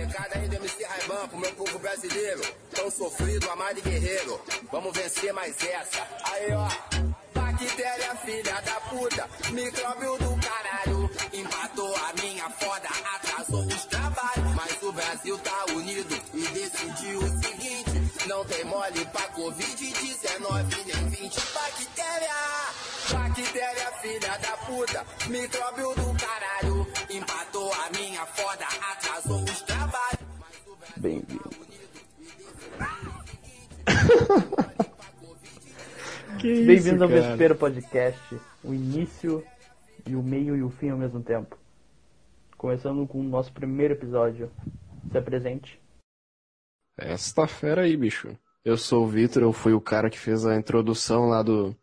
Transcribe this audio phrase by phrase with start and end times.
[0.00, 2.40] Recado aí MC Raiban pro meu povo brasileiro.
[2.74, 4.40] Tão sofrido, amado e guerreiro.
[4.72, 6.08] Vamos vencer mais essa.
[6.24, 6.68] Aí, ó.
[7.34, 9.28] Bactéria, filha da puta.
[9.50, 11.10] Micróbio do caralho.
[11.34, 14.54] Empatou a minha foda, atrasou os trabalhos.
[14.56, 21.08] Mas o Brasil tá unido e decidiu o seguinte: não tem mole pra Covid-19 nem
[21.10, 22.34] 20 bactéria.
[23.12, 25.06] Bactéria, filha da puta.
[25.26, 26.86] Micróbio do caralho.
[27.10, 29.69] Empatou a minha foda, atrasou os trabalhos.
[31.00, 31.50] Bem-vindo.
[36.40, 37.28] Que isso, Bem-vindo ao cara?
[37.28, 38.40] Vespeiro Podcast.
[38.64, 39.44] O início
[40.06, 41.58] e o meio e o fim ao mesmo tempo.
[42.56, 44.50] Começando com o nosso primeiro episódio.
[45.10, 45.80] Se apresente.
[46.98, 48.36] Essa fera aí, bicho.
[48.64, 51.74] Eu sou o Vitor, eu fui o cara que fez a introdução lá do,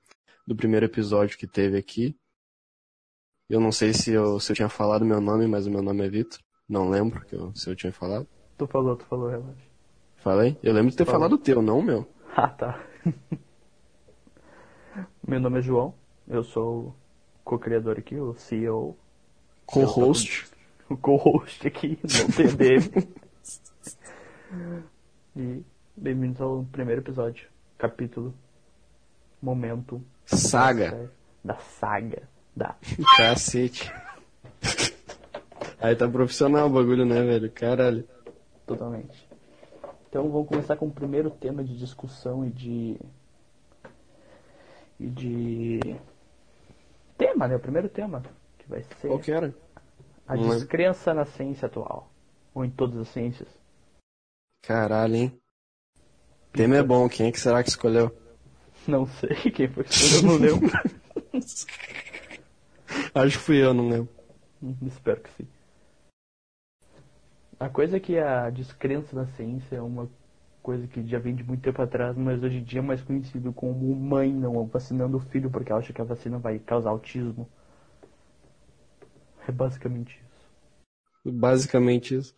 [0.45, 2.15] do primeiro episódio que teve aqui.
[3.49, 6.05] Eu não sei se eu, se eu tinha falado meu nome, mas o meu nome
[6.05, 6.39] é Vitor.
[6.69, 8.27] Não lembro que eu- se eu tinha falado.
[8.57, 9.67] Tu falou, tu falou, relaxa.
[10.17, 10.57] Falei?
[10.63, 11.19] Eu lembro de ter Falou.
[11.21, 12.07] falado o teu, não o meu.
[12.35, 12.79] Ah, tá.
[15.27, 15.91] Meu nome é João.
[16.27, 16.95] Eu sou o
[17.43, 18.95] co-criador aqui, o CEO.
[19.65, 20.45] Co-host.
[20.89, 21.99] O co-host aqui,
[22.37, 22.89] tem dele.
[25.35, 25.61] E
[25.97, 27.49] bem-vindos ao primeiro episódio.
[27.77, 28.33] Capítulo.
[29.41, 30.01] Momento.
[30.25, 31.11] Saga.
[31.43, 32.29] Da saga.
[32.55, 32.75] Da
[33.17, 33.91] Cacete.
[35.81, 37.51] Aí tá profissional o bagulho, né, velho?
[37.51, 38.07] Caralho.
[38.67, 39.27] Totalmente.
[40.09, 42.97] Então vamos começar com o primeiro tema de discussão e de.
[44.99, 45.79] E de.
[47.17, 47.55] Tema, né?
[47.55, 48.21] O primeiro tema.
[48.59, 49.53] Que vai ser Qual que era?
[50.27, 52.11] a Não descrença na ciência atual.
[52.53, 53.47] Ou em todas as ciências.
[54.61, 55.41] Caralho, hein?
[56.49, 58.15] O tema é bom, quem é que será que escolheu?
[58.87, 60.69] Não sei quem foi que eu não lembro.
[63.13, 64.09] Acho que fui eu, não lembro.
[64.61, 65.47] Hum, Espero que sim.
[67.59, 70.07] A coisa é que a descrença na ciência é uma
[70.61, 73.51] coisa que já vem de muito tempo atrás, mas hoje em dia é mais conhecido
[73.53, 77.47] como mãe não vacinando o filho porque acha que a vacina vai causar autismo.
[79.47, 81.31] É basicamente isso.
[81.33, 82.35] Basicamente isso.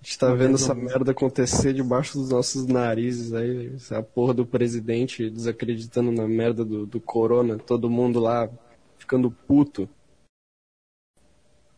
[0.00, 3.74] A gente tá vendo essa merda acontecer debaixo dos nossos narizes aí.
[3.74, 7.58] Essa porra do presidente desacreditando na merda do, do corona.
[7.58, 8.48] Todo mundo lá
[8.98, 9.88] ficando puto.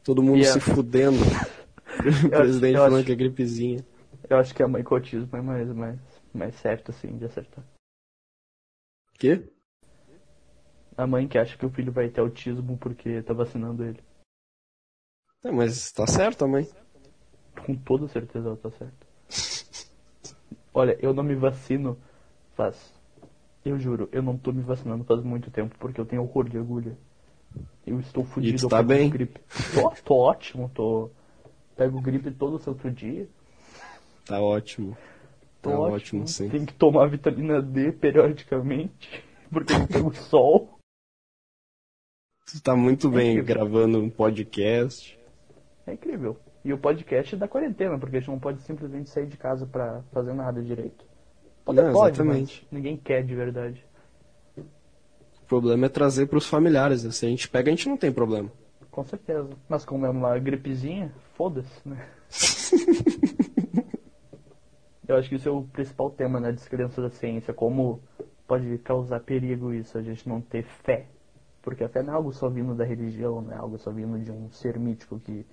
[0.04, 1.18] Todo mundo a- se fudendo.
[2.26, 3.84] o presidente eu falando acho- que é gripezinha.
[4.28, 5.98] Eu acho que a mãe com autismo é mais, mais,
[6.32, 7.64] mais certo assim de acertar.
[9.18, 9.42] Quê?
[10.96, 14.00] A mãe que acha que o filho vai ter autismo porque tá vacinando ele.
[15.44, 16.68] É, mas tá certo, mãe.
[17.66, 19.06] Com toda certeza ela tá certa.
[20.74, 21.98] Olha, eu não me vacino
[22.54, 22.92] faz.
[23.64, 26.58] Eu juro, eu não tô me vacinando faz muito tempo porque eu tenho horror de
[26.58, 26.96] agulha.
[27.86, 28.58] Eu estou fudido.
[28.58, 29.10] tu tá pego bem?
[29.10, 29.40] Gripe.
[29.74, 31.10] Tô, tô ótimo, tô.
[31.76, 33.28] Pego gripe todo santo dia.
[34.26, 34.96] Tá ótimo.
[35.60, 35.94] Tô Tá ótimo.
[35.96, 36.48] ótimo, sim.
[36.48, 39.24] Tenho que tomar vitamina D periodicamente.
[39.50, 40.78] Porque não pego sol.
[42.46, 43.54] Tu tá muito bem incrível.
[43.54, 45.18] gravando um podcast.
[45.86, 46.38] É incrível.
[46.64, 49.66] E o podcast é da quarentena, porque a gente não pode simplesmente sair de casa
[49.66, 51.04] pra fazer nada direito.
[51.64, 52.66] Pode, Não, pode, exatamente.
[52.70, 53.84] ninguém quer de verdade.
[54.56, 54.64] O
[55.48, 57.02] problema é trazer pros familiares.
[57.14, 58.50] Se a gente pega, a gente não tem problema.
[58.92, 59.48] Com certeza.
[59.68, 62.06] Mas como é uma gripezinha, foda-se, né?
[65.08, 68.00] Eu acho que isso é o principal tema na descrença da ciência, como
[68.46, 71.06] pode causar perigo isso, a gente não ter fé.
[71.62, 74.18] Porque a fé não é algo só vindo da religião, não é algo só vindo
[74.18, 75.44] de um ser mítico que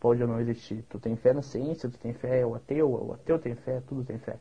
[0.00, 0.82] pode ou não existir.
[0.88, 4.04] Tu tem fé na ciência, tu tem fé, o ateu, o ateu tem fé, tudo
[4.04, 4.38] tem fé.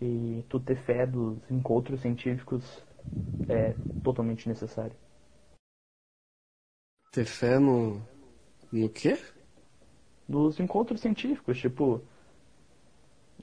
[0.00, 2.82] E tu ter fé dos encontros científicos
[3.48, 4.94] é totalmente necessário.
[7.12, 8.02] Ter fé no.
[8.72, 9.18] No quê?
[10.32, 12.00] dos encontros científicos, tipo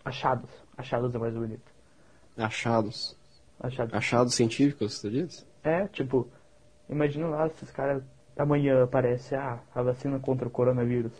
[0.03, 0.49] achados.
[0.77, 1.71] Achados é mais bonito.
[2.37, 3.17] Achados.
[3.59, 3.93] Achados.
[3.93, 5.45] Achados científicos, tu diz?
[5.63, 6.27] É, tipo,
[6.89, 8.03] imagina lá esses caras
[8.37, 11.13] amanhã aparece ah, a vacina contra o coronavírus.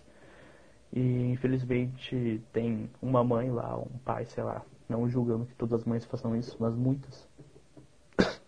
[0.92, 5.86] E infelizmente tem uma mãe lá, um pai, sei lá, não julgando que todas as
[5.86, 7.28] mães façam isso, mas muitas.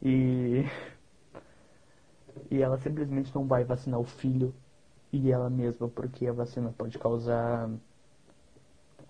[0.00, 0.64] E
[2.50, 4.54] e ela simplesmente não vai vacinar o filho
[5.12, 7.70] e ela mesma porque a vacina pode causar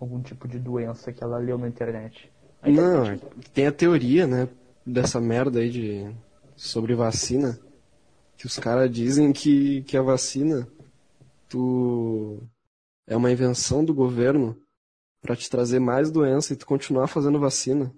[0.00, 2.30] algum tipo de doença que ela leu na internet.
[2.62, 3.19] A Não,
[3.52, 4.48] tem a teoria, né,
[4.84, 6.14] dessa merda aí de
[6.56, 7.58] sobre vacina,
[8.36, 10.69] que os caras dizem que, que a vacina
[11.48, 12.42] tu
[13.06, 14.56] é uma invenção do governo
[15.20, 17.92] pra te trazer mais doença e tu continuar fazendo vacina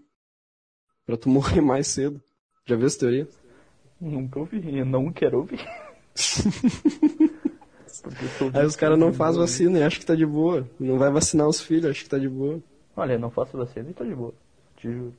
[1.11, 2.23] Pra tu morrer mais cedo.
[2.65, 3.29] Já viu essa teoria?
[4.01, 5.61] Nunca ouvi, eu não quero ouvir.
[8.55, 10.67] Aí os caras não fazem vacina e acham que tá de boa.
[10.79, 12.61] Não vai vacinar os filhos, acha que tá de boa.
[12.97, 14.33] Olha, eu não faço vacina e tô de boa.
[14.77, 15.13] Te juro.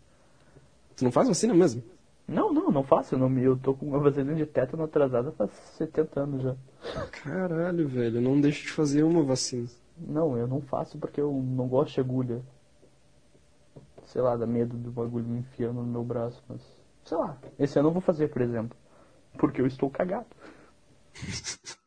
[0.95, 1.83] Tu não faz vacina mesmo?
[2.28, 3.16] Não, não, não faço.
[3.16, 6.56] Eu, não, me- eu tô com uma vacina de tétano atrasada faz 70 anos já.
[7.12, 9.68] Caralho, velho, eu não deixo de fazer uma vacina.
[9.98, 12.42] Não, eu não faço porque eu não gosto de agulha.
[14.06, 16.62] Sei lá, dá medo do bagulho me enfiando no meu braço, mas.
[17.03, 18.77] Sei lá, esse ano eu vou fazer, por exemplo.
[19.38, 20.27] Porque eu estou cagado.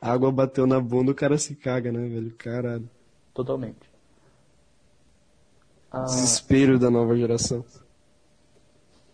[0.00, 2.34] A água bateu na bunda, o cara se caga, né, velho?
[2.36, 2.88] Caralho.
[3.34, 3.88] Totalmente.
[5.90, 7.64] Ah, Desespero da nova geração.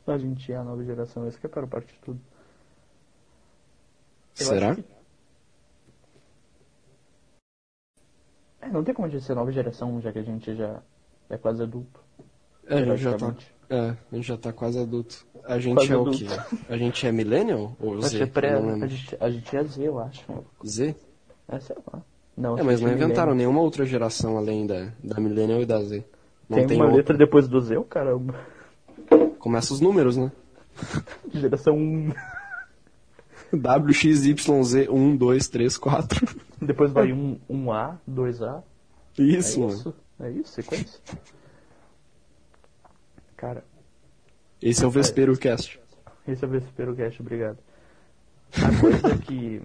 [0.06, 2.20] a gente é a nova geração, essa que é a pior parte de tudo.
[4.38, 4.74] Eu Será?
[4.74, 4.84] que-
[8.60, 10.82] É, não tem como a gente ser nova geração, já que a gente já
[11.28, 12.00] é quase adulto.
[12.66, 13.34] É, já tá.
[13.68, 15.26] É, a gente já tá quase adulto.
[15.44, 16.18] A gente Quase é o adulto.
[16.18, 16.56] quê?
[16.68, 18.08] A gente é millennial ou A Z?
[18.10, 20.22] gente, é pré, não a, gente, a gente é Z, eu acho.
[20.66, 20.94] Z?
[21.48, 22.02] É, sei lá.
[22.36, 23.34] Não, É, mas não a gente inventaram millennial.
[23.36, 26.04] nenhuma outra geração além da, da millennial e da Z.
[26.48, 26.96] Não Tem, tem, uma outra.
[26.98, 28.34] letra depois do Z, caramba.
[29.38, 30.30] Começa os números, né?
[31.32, 32.12] Geração 1.
[33.52, 36.38] WXYZ 1, 2, 3, 4.
[36.60, 38.62] Depois vai um, um A, 2A.
[39.18, 39.72] Isso, é mano.
[39.78, 39.94] isso?
[40.20, 41.00] É isso, sequência?
[43.36, 43.64] Cara,
[44.62, 45.80] Esse é o Vespero Cast.
[46.26, 47.58] esse é o Vespero Cast, obrigado.
[48.52, 49.62] A coisa é que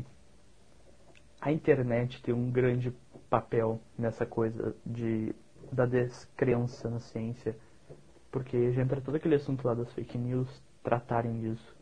[1.40, 2.94] a internet tem um grande
[3.30, 5.34] papel nessa coisa de
[5.72, 7.56] da descrença na ciência.
[8.30, 10.48] Porque já entra todo aquele assunto lá das fake news
[10.84, 11.76] tratarem disso.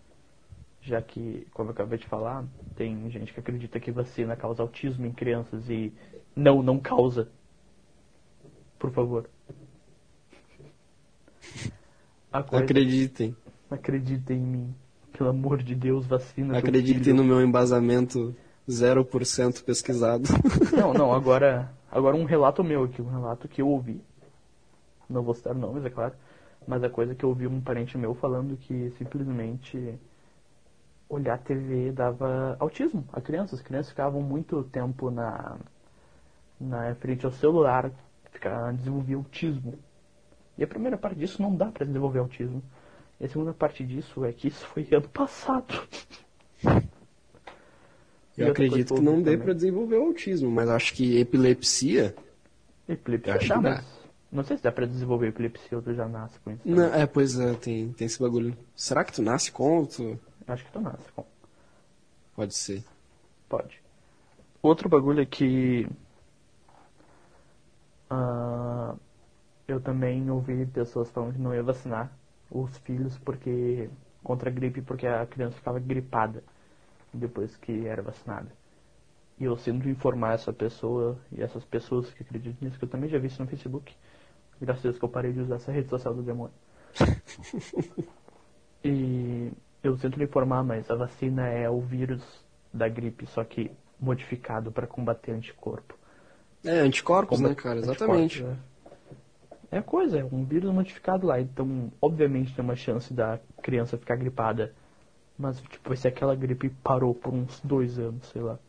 [0.81, 2.45] Já que, como eu acabei de falar,
[2.75, 5.93] tem gente que acredita que vacina causa autismo em crianças e
[6.35, 7.29] não, não causa.
[8.77, 9.29] Por favor.
[12.31, 13.35] A coisa- Acreditem.
[13.69, 14.75] Acreditem em mim.
[15.17, 16.57] Pelo amor de Deus, vacina.
[16.57, 18.35] Acreditem no meu embasamento
[18.69, 20.23] 0% pesquisado.
[20.75, 23.99] Não, não, agora, agora um relato meu aqui, um relato que eu ouvi.
[25.09, 26.13] Não vou citar nomes, é claro.
[26.67, 29.95] Mas a coisa que eu ouvi um parente meu falando que simplesmente
[31.09, 33.59] olhar TV dava autismo a crianças.
[33.59, 35.57] As crianças ficavam muito tempo na,
[36.61, 37.89] na frente ao celular,
[38.31, 39.73] ficar, desenvolver autismo.
[40.59, 42.61] E a primeira parte disso não dá pra desenvolver autismo.
[43.17, 45.87] E a segunda parte disso é que isso foi ano passado.
[48.37, 52.15] Eu acredito que não dê pra desenvolver o autismo, mas acho que epilepsia.
[52.87, 53.69] Epilepsia acho dá, que dá.
[53.69, 53.85] mas
[54.31, 56.61] não sei se dá pra desenvolver epilepsia ou tu já nasce com isso.
[56.63, 58.55] Não, é, pois é, tem, tem esse bagulho.
[58.75, 60.19] Será que tu nasce com ou tu...
[60.47, 61.25] Acho que tu nasce com.
[62.35, 62.83] Pode ser.
[63.47, 63.81] Pode.
[64.61, 65.87] Outro bagulho é que.
[68.09, 68.95] ah,
[69.73, 72.11] eu também ouvi pessoas falando que não ia vacinar
[72.51, 73.89] os filhos porque.
[74.23, 76.43] contra a gripe porque a criança ficava gripada
[77.13, 78.51] depois que era vacinada.
[79.39, 83.09] E eu sinto informar essa pessoa e essas pessoas que acreditam nisso, que eu também
[83.09, 83.95] já vi isso no Facebook.
[84.61, 86.53] Graças a Deus que eu parei de usar essa rede social do demônio.
[88.83, 89.51] E
[89.83, 92.23] eu tento lhe informar, mas a vacina é o vírus
[92.73, 95.97] da gripe, só que modificado para combater anticorpo.
[96.63, 97.79] É, anticorpos, né, Combater cara?
[97.81, 98.43] anticorpos, Exatamente.
[98.43, 98.55] É.
[99.71, 104.15] É coisa, é um vírus modificado lá, então obviamente tem uma chance da criança ficar
[104.15, 104.73] gripada.
[105.37, 108.59] Mas tipo, vai ser aquela gripe parou por uns dois anos, sei lá.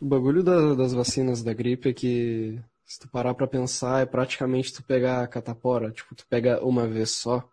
[0.00, 4.06] O bagulho da- das vacinas da gripe é que, se tu parar pra pensar, é
[4.06, 5.90] praticamente tu pegar a catapora.
[5.90, 7.48] Tipo, tu pega uma vez só,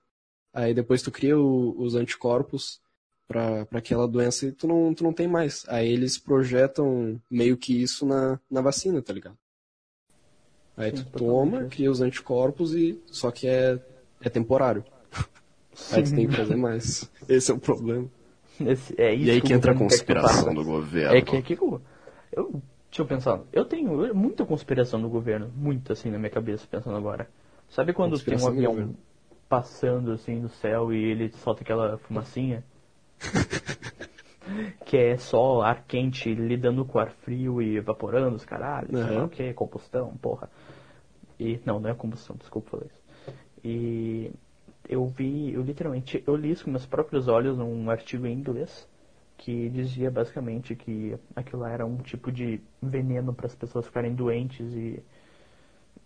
[0.53, 2.81] aí depois tu cria o- os anticorpos
[3.27, 5.63] pra aquela doença e tu não, tu não tem mais.
[5.69, 9.37] Aí eles projetam meio que isso na, na vacina, tá ligado?
[10.81, 12.99] Aí Sim, tu totalmente toma, cria os anticorpos e.
[13.07, 13.79] Só que é,
[14.21, 14.83] é temporário.
[15.91, 17.09] Aí tu tem que fazer mais.
[17.29, 18.07] Esse é o problema.
[18.59, 21.15] Esse- é isso E aí que que entra a conspiração do governo.
[21.15, 21.81] É que é que eu,
[22.31, 22.61] eu.
[22.89, 23.39] Deixa eu pensar.
[23.53, 25.51] Eu tenho muita conspiração do governo.
[25.55, 27.29] Muita assim na minha cabeça, pensando agora.
[27.69, 28.93] Sabe quando tem um avião
[29.47, 32.63] passando assim no céu e ele solta aquela fumacinha?
[34.85, 38.99] que é só ar quente lidando com ar frio e evaporando os caralhos.
[38.99, 39.53] sei lá o que?
[39.53, 40.49] Combustão, porra.
[41.39, 43.01] E, não, não é combustão, desculpa falar isso.
[43.63, 44.31] E
[44.87, 48.87] eu vi, eu literalmente, eu li isso com meus próprios olhos num artigo em inglês
[49.37, 54.13] que dizia basicamente que aquilo lá era um tipo de veneno para as pessoas ficarem
[54.13, 55.03] doentes e,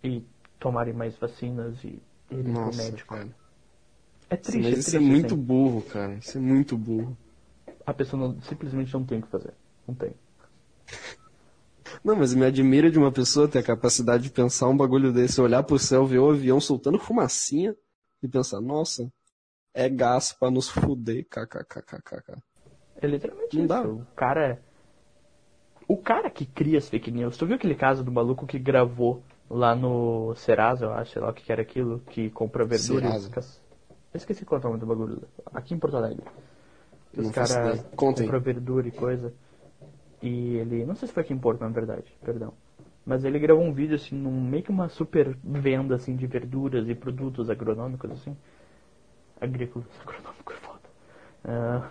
[0.01, 0.23] e
[0.57, 3.13] tomarem mais vacinas e pro Nossa, médico.
[3.15, 3.27] cara.
[4.29, 5.43] É Isso, triste, mas é isso triste, é muito assim.
[5.43, 6.13] burro, cara.
[6.13, 7.17] Isso é muito burro.
[7.85, 9.53] A pessoa não- simplesmente não tem o que fazer.
[9.87, 10.13] Não tem.
[12.03, 15.39] Não, mas me admira de uma pessoa ter a capacidade de pensar um bagulho desse,
[15.41, 17.75] olhar pro céu, ver o avião soltando fumacinha
[18.21, 19.11] e pensar, nossa,
[19.73, 22.41] é gás pra nos fuder, kkkkkk.
[23.01, 23.73] É literalmente Não isso.
[23.73, 23.81] dá.
[23.87, 24.61] O cara.
[25.87, 27.37] O cara que cria as fake news.
[27.37, 31.29] Tu viu aquele caso do maluco que gravou lá no Serasa, eu acho, sei lá
[31.29, 33.27] o que era aquilo, que compra verdura Serasa.
[33.27, 33.61] os cas-
[34.13, 35.21] Eu esqueci qual é o nome do bagulho.
[35.53, 36.23] Aqui em Porto Alegre.
[37.15, 39.33] Que Os caras compram verdura e coisa.
[40.21, 40.85] E ele.
[40.85, 42.53] Não sei se foi aqui em Porto, na verdade, perdão.
[43.05, 46.89] Mas ele gravou um vídeo assim, num, meio que uma super venda assim de verduras
[46.89, 48.35] e produtos agronômicos assim.
[49.39, 50.81] Agrícolas, agronômico é foda.
[51.45, 51.89] Ah,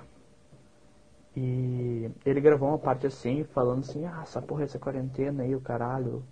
[1.35, 5.61] e ele gravou uma parte assim, falando assim, ah, essa porra, essa quarentena aí, o
[5.61, 6.23] caralho,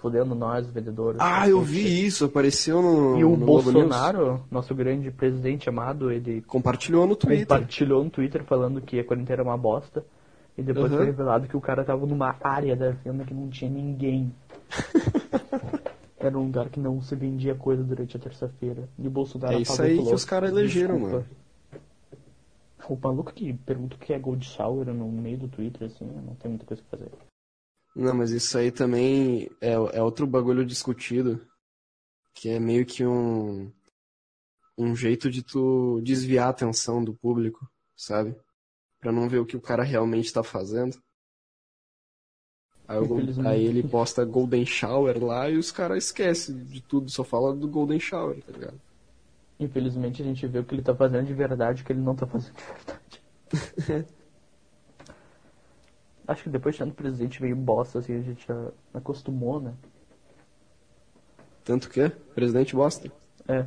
[0.00, 1.20] fudendo nós, vendedores.
[1.20, 3.18] Ah, eu vi isso, apareceu no.
[3.18, 3.46] E o no.
[3.46, 7.46] Bolsonaro, nosso grande presidente amado, ele Compartilhou no Twitter.
[7.46, 10.04] compartilhou no Twitter falando que a quarentena era uma bosta.
[10.58, 10.98] E depois Uhum.
[10.98, 14.32] foi revelado que o cara tava numa área da venda que não tinha ninguém.
[16.18, 18.86] Era um lugar que não se vendia coisa durante a terça-feira.
[18.98, 21.26] E o Bolsonaro É isso aí que falou, os caras elegeram, "Desculpa." mano.
[22.90, 26.34] O maluco que pergunta o que é Gold Shower no meio do Twitter, assim, não
[26.34, 27.10] tem muita coisa pra fazer.
[27.94, 31.46] Não, mas isso aí também é, é outro bagulho discutido.
[32.34, 33.72] Que é meio que um.
[34.78, 38.34] Um jeito de tu desviar a atenção do público, sabe?
[38.98, 40.98] Pra não ver o que o cara realmente tá fazendo.
[42.88, 42.98] Aí,
[43.46, 47.68] aí ele posta Golden Shower lá e os caras esquecem de tudo, só fala do
[47.68, 48.80] Golden Shower, tá ligado?
[49.60, 52.16] Infelizmente a gente vê o que ele tá fazendo de verdade o que ele não
[52.16, 54.10] tá fazendo de verdade.
[56.30, 59.74] Acho que depois de tanto presidente meio bosta, assim, a gente já acostumou, né?
[61.64, 63.10] Tanto que, presidente bosta.
[63.48, 63.66] É.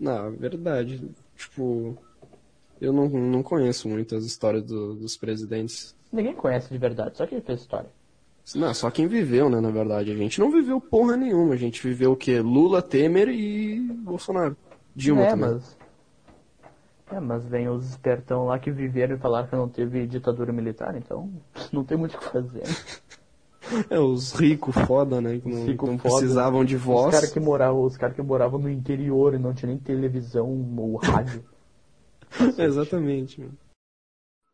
[0.00, 1.08] Não, é verdade.
[1.36, 1.96] Tipo,
[2.80, 5.94] eu não, não conheço muitas histórias do- dos presidentes.
[6.12, 7.88] Ninguém conhece de verdade, só que ele fez história.
[8.56, 10.10] Não, só quem viveu, né, na verdade.
[10.10, 11.54] A gente não viveu porra nenhuma.
[11.54, 12.40] A gente viveu o quê?
[12.40, 14.56] Lula, Temer e Bolsonaro.
[14.92, 15.50] Dilma é, também.
[15.50, 15.76] mas.
[17.10, 20.96] É, mas vem os espertão lá que viveram e falaram que não teve ditadura militar,
[20.96, 21.30] então
[21.72, 22.62] não tem muito o que fazer.
[23.90, 25.40] É, os ricos foda, né?
[25.40, 26.14] Que não, não foda.
[26.14, 27.12] precisavam de Os voz.
[27.12, 30.48] caras que moravam, os cara que moravam no interior e não tinha nem televisão
[30.78, 31.44] ou rádio.
[32.56, 33.40] Exatamente.
[33.40, 33.58] mano.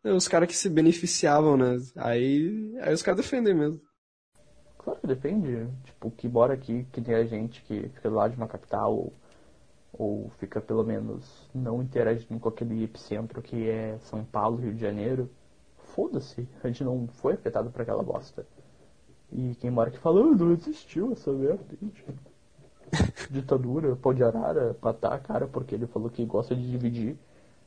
[0.04, 1.76] É, os caras que se beneficiavam, né?
[1.97, 3.80] Aí, aí os caras defendem mesmo.
[4.78, 5.68] Claro que depende.
[5.85, 9.12] Tipo, que mora aqui, que tem a gente que fica lá de uma capital ou,
[9.92, 14.80] ou fica pelo menos não interagindo com aquele epicentro que é São Paulo, Rio de
[14.80, 15.30] Janeiro.
[15.94, 18.46] Foda-se, a gente não foi afetado por aquela bosta.
[19.30, 21.64] E quem mora aqui fala, "Ah, não existiu essa merda.
[21.80, 22.04] gente."
[23.30, 27.16] Ditadura, pau de arara, matar a cara porque ele falou que gosta de dividir,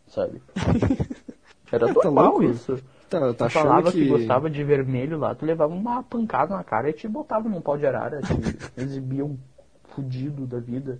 [0.08, 0.42] sabe?
[1.72, 2.78] Era Tá normal isso.
[3.10, 4.04] Tá, tá Tu falava que...
[4.04, 4.08] que...
[4.08, 7.78] gostava de vermelho lá, tu levava uma pancada na cara e te botava num pau
[7.78, 8.34] de arara, te
[8.82, 9.38] exibia um
[9.84, 11.00] fudido da vida.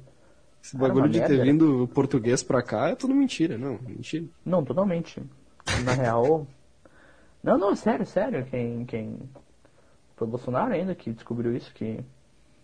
[0.66, 1.44] Esse bagulho de ter merda, né?
[1.44, 3.78] vindo português pra cá é tudo mentira, não.
[3.88, 4.26] Mentira.
[4.44, 5.22] Não, totalmente.
[5.84, 6.48] Na real.
[7.44, 8.44] Não, não, sério, sério.
[8.48, 8.84] Quem.
[8.84, 9.20] quem...
[10.16, 12.04] Foi o Bolsonaro ainda que descobriu isso, que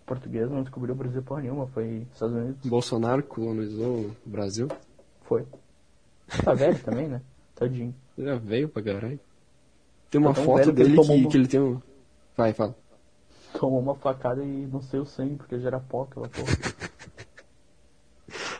[0.03, 2.65] português não descobriu o Brasil porra nenhuma, foi Estados Unidos.
[2.65, 4.67] Bolsonaro colonizou o Brasil.
[5.25, 5.45] Foi.
[6.43, 7.21] Tá velho também, né?
[7.53, 7.93] Tadinho.
[8.17, 9.19] Já veio pra caralho.
[10.09, 11.79] Tem uma Tá foto velho que ele dele que, que ele tem um.
[12.35, 12.75] Vai, fala.
[13.53, 16.47] Tomou uma facada e não sei o sangue, porque já era pó aquela porra.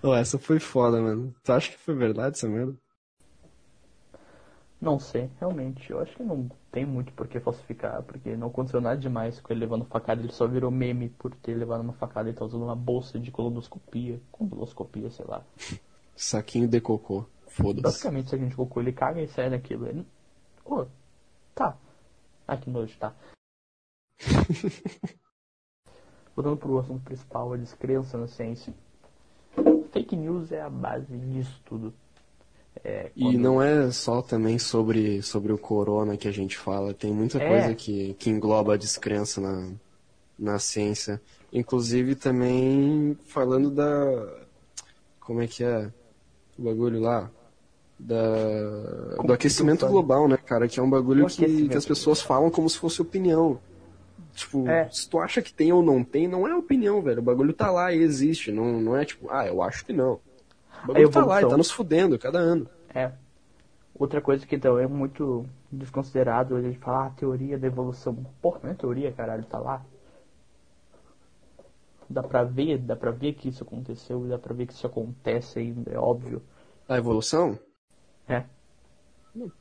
[0.04, 1.34] Oh, essa foi foda, mano.
[1.44, 2.76] Tu acha que foi verdade essa merda?
[4.82, 5.92] Não sei, realmente.
[5.92, 9.54] Eu acho que não tem muito por que falsificar, porque não aconteceu nada demais com
[9.54, 10.20] ele levando facada.
[10.22, 13.30] Ele só virou meme por ter levado uma facada e tá usando uma bolsa de
[13.30, 14.20] colonoscopia.
[14.32, 15.44] Colonoscopia, sei lá.
[16.16, 17.28] Saquinho de cocô.
[17.48, 17.84] Foda-se.
[17.84, 19.86] Basicamente, se a gente cocô, ele caga e sai daquilo.
[19.88, 20.08] Ele...
[20.66, 20.88] Ô,
[21.54, 21.78] tá.
[22.48, 23.14] Ah, que nojo, tá.
[26.36, 28.74] Voltando pro assunto principal, a descrença na ciência.
[29.92, 31.94] Fake news é a base disso tudo.
[32.84, 36.94] É, E quando- não é só também sobre, sobre o corona que a gente fala,
[36.94, 37.48] tem muita É.
[37.48, 39.70] coisa que, que engloba a descrença na,
[40.40, 41.22] na ciência.
[41.52, 43.86] Inclusive também falando da.
[45.20, 45.92] Como é que é?
[46.58, 47.30] O bagulho lá?
[48.00, 48.16] Da,
[49.18, 50.68] Como do aquecimento global, né, cara?
[50.68, 53.60] Que é um bagulho que, que as pessoas falam como se fosse opinião.
[54.34, 54.90] Tipo, É.
[54.90, 57.20] se tu acha que tem ou não tem, não é opinião, velho.
[57.20, 58.52] O bagulho tá lá e existe.
[58.52, 60.20] Não, não é tipo, ah, eu acho que não.
[60.84, 62.68] O bagulho tá lá e tá nos fudendo cada ano.
[62.94, 63.12] É.
[63.94, 68.16] Outra coisa que também é muito desconsiderado, a gente fala, ah, teoria da evolução.
[68.42, 69.86] Porra, não é teoria, caralho, tá lá.
[72.10, 75.60] Dá pra ver, dá pra ver que isso aconteceu, dá pra ver que isso acontece
[75.60, 76.42] ainda, é óbvio.
[76.90, 77.58] A evolução?
[78.28, 78.44] É.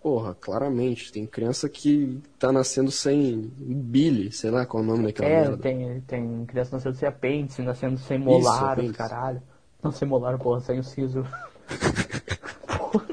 [0.02, 1.12] Porra, claramente.
[1.12, 5.40] Tem criança que tá nascendo sem bile, sei lá qual é o nome daquela É,
[5.42, 5.56] merda.
[5.58, 8.94] tem, tem criança nascendo sem apêndice, nascendo sem molar, apêndice.
[8.94, 9.42] caralho.
[9.82, 11.24] Não sem molar, porra, sem o siso.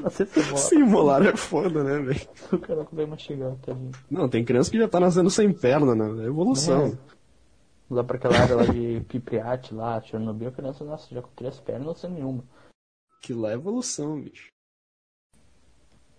[0.02, 0.56] Não sei se mola.
[0.56, 2.28] Sim, molar é foda, né, velho?
[2.52, 3.90] O cara consegue mastigar, tadinho.
[4.10, 6.24] Não, tem criança que já tá nascendo sem perna, né?
[6.24, 6.98] É evolução.
[7.90, 11.58] Lá pra aquela área lá de Pipriat, lá, Chernobyl, a criança nasce já com três
[11.60, 12.42] pernas sem nenhuma.
[13.22, 14.48] Que lá é evolução, bicho.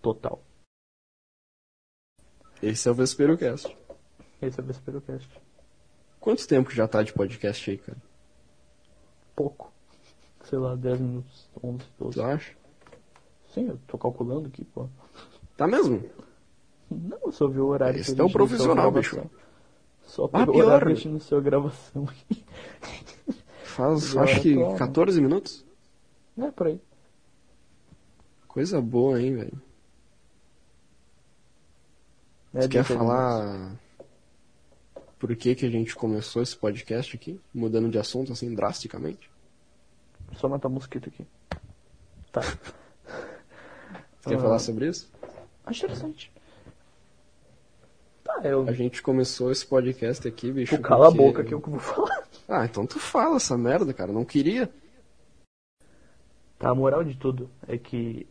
[0.01, 0.41] Total.
[2.61, 3.75] Esse é o Vespero Cast.
[4.41, 5.29] Esse é o Vespero Cast.
[6.19, 7.97] Quanto tempo que já tá de podcast aí, cara?
[9.35, 9.71] Pouco.
[10.43, 12.13] Sei lá, 10 minutos, 11, 12.
[12.17, 12.53] Tu acha?
[13.53, 14.87] Sim, eu tô calculando aqui, pô.
[15.55, 16.03] Tá mesmo?
[16.89, 19.29] Não, eu só vi o horário Esse que é a um gente profissional, gravação.
[20.03, 20.65] Só Ah, pelo pior.
[20.65, 22.45] horário que a gente iniciou a gravação aqui.
[23.63, 24.75] Faz, acho que tô.
[24.75, 25.65] 14 minutos?
[26.37, 26.81] É, por aí.
[28.47, 29.61] Coisa boa, hein, velho?
[32.53, 33.07] É, Você quer 16 minutos.
[33.07, 33.71] falar
[35.19, 37.39] por que que a gente começou esse podcast aqui?
[37.53, 39.29] Mudando de assunto, assim, drasticamente?
[40.37, 41.25] Só matar mosquito aqui.
[42.31, 42.41] Tá.
[44.23, 44.39] Quer Ah.
[44.39, 45.11] falar sobre isso?
[45.65, 46.31] Acho interessante.
[48.23, 48.67] Tá, eu.
[48.67, 50.75] A gente começou esse podcast aqui, bicho.
[50.77, 52.23] Tu cala a porque- boca que eu que vou falar.
[52.47, 54.11] Ah, então tu fala essa merda, cara.
[54.11, 54.71] Não queria.
[56.57, 58.27] Tá, a moral de tudo é que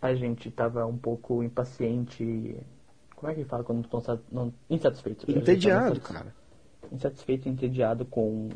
[0.00, 2.56] a gente tava um pouco impaciente.
[3.24, 5.24] Como é que fala quando tu tá não, insatisfeito?
[5.26, 6.34] A gente tava Entediado, cara.
[6.92, 8.50] Insatisfeito e entediado com.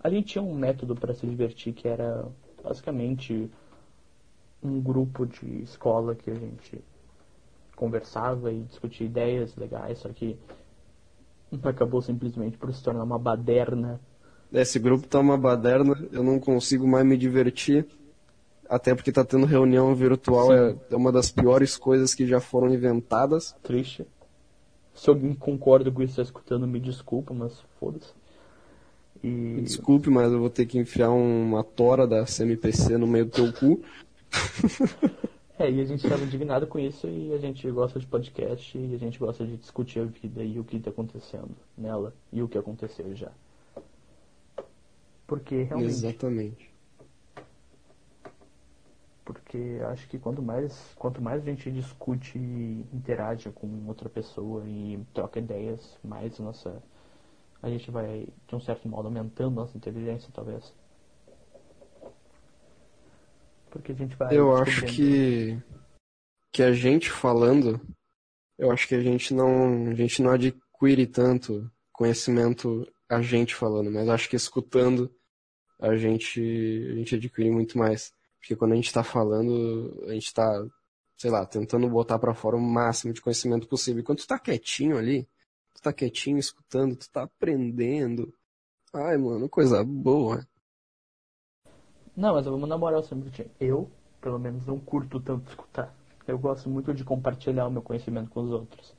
[0.00, 2.26] A gente tinha um método para se divertir que era
[2.60, 3.48] basicamente
[4.60, 6.82] um grupo de escola que a gente
[7.76, 10.36] conversava e discutia ideias legais, só que
[11.62, 14.00] acabou simplesmente por se tornar uma baderna.
[14.52, 17.86] Esse grupo tá uma baderna, eu não consigo mais me divertir.
[18.70, 22.72] Até porque tá tendo reunião virtual, é, é uma das piores coisas que já foram
[22.72, 23.52] inventadas.
[23.64, 24.06] Triste.
[24.94, 28.12] Se alguém concorda com isso, tá escutando, me desculpa, mas foda-se.
[29.24, 29.60] E.
[29.62, 33.52] Desculpe, mas eu vou ter que enfiar uma tora da CMPC no meio do teu
[33.52, 33.82] cu.
[35.60, 38.94] É, e a gente estava indignado com isso e a gente gosta de podcast e
[38.94, 42.48] a gente gosta de discutir a vida e o que está acontecendo nela e o
[42.48, 43.30] que aconteceu já.
[45.26, 46.69] Porque realmente, Exatamente.
[49.32, 54.64] Porque acho que quanto mais, quanto mais a gente discute e interage com outra pessoa
[54.66, 56.82] e troca ideias, mais nossa
[57.62, 60.72] a gente vai de um certo modo aumentando nossa inteligência, talvez.
[63.70, 65.62] Porque a gente vai Eu acho que
[66.52, 67.80] que a gente falando,
[68.58, 73.90] eu acho que a gente não a gente não adquire tanto conhecimento a gente falando,
[73.90, 75.14] mas acho que escutando
[75.78, 76.40] a gente
[76.90, 80.66] a gente adquire muito mais, porque quando a gente tá falando, a gente tá,
[81.16, 84.00] sei lá, tentando botar pra fora o máximo de conhecimento possível.
[84.00, 85.28] E quando tu tá quietinho ali,
[85.74, 88.32] tu tá quietinho escutando, tu tá aprendendo.
[88.92, 90.44] Ai, mano, coisa boa.
[92.16, 93.30] Não, mas vamos na moral sempre.
[93.60, 95.94] Eu, pelo menos, não curto tanto escutar.
[96.26, 98.94] Eu gosto muito de compartilhar o meu conhecimento com os outros.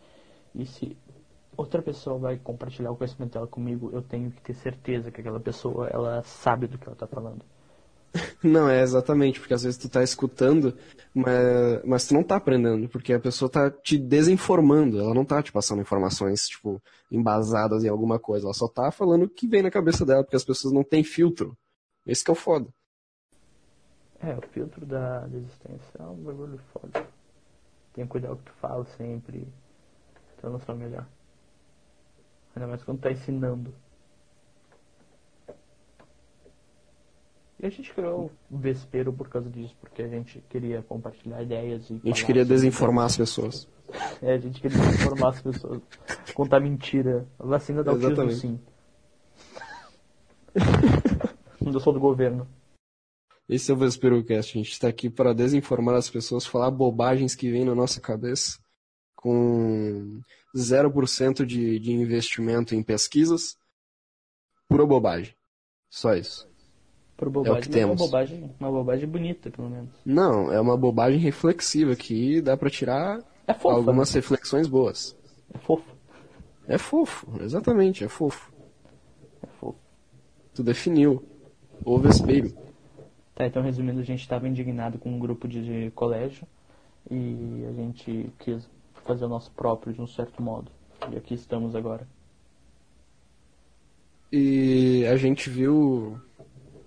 [0.54, 0.96] E se
[1.58, 5.40] outra pessoa vai compartilhar o conhecimento dela comigo, eu tenho que ter certeza que aquela
[5.40, 7.44] pessoa, ela sabe do que ela tá falando.
[8.44, 10.78] Não, é exatamente, porque às vezes tu tá escutando,
[11.14, 15.42] mas, mas tu não tá aprendendo, porque a pessoa tá te desinformando, ela não tá
[15.42, 19.62] te passando informações, tipo, embasadas em alguma coisa, ela só tá falando o que vem
[19.62, 21.58] na cabeça dela, porque as pessoas não têm filtro.
[22.06, 22.68] Esse que é o foda.
[24.20, 27.08] É, o filtro da desistência é um bagulho foda.
[27.94, 29.48] Tem que cuidar o que tu fala sempre.
[30.40, 31.08] Pra não só melhor.
[32.56, 33.74] Ainda mais quando tá ensinando.
[37.62, 41.92] E a gente criou o Vespero por causa disso, porque a gente queria compartilhar ideias
[41.92, 42.02] e.
[42.04, 43.70] A gente queria desinformar as pessoas.
[44.20, 45.80] É, a gente queria desinformar as pessoas.
[46.34, 47.28] Contar mentira.
[47.38, 48.60] A vacina dá autismo sim.
[51.64, 52.48] Eu sou do governo.
[53.48, 57.52] Esse é o VesperoCast, a gente tá aqui para desinformar as pessoas, falar bobagens que
[57.52, 58.58] vêm na nossa cabeça,
[59.14, 60.22] com
[60.56, 63.58] 0% de, de investimento em pesquisas,
[64.70, 65.36] pura bobagem.
[65.90, 66.51] Só isso.
[67.26, 68.02] Por bobagem, que mas é uma temos.
[68.02, 69.90] bobagem, uma bobagem bonita, pelo menos.
[70.06, 75.16] Não, é uma bobagem reflexiva que dá pra tirar É fofa, algumas reflexões boas.
[75.54, 75.56] né?
[75.56, 75.96] É fofo.
[76.68, 78.52] É fofo, exatamente, é fofo.
[79.44, 79.78] É fofo.
[80.54, 81.24] Tu definiu.
[81.86, 82.54] O vespeiro.
[83.36, 86.46] Tá, então resumindo, a gente estava indignado com um grupo de, de colégio
[87.10, 88.68] e a gente quis
[89.06, 90.72] fazer o nosso próprio de um certo modo.
[91.12, 92.08] E aqui estamos agora.
[94.32, 96.18] E a gente viu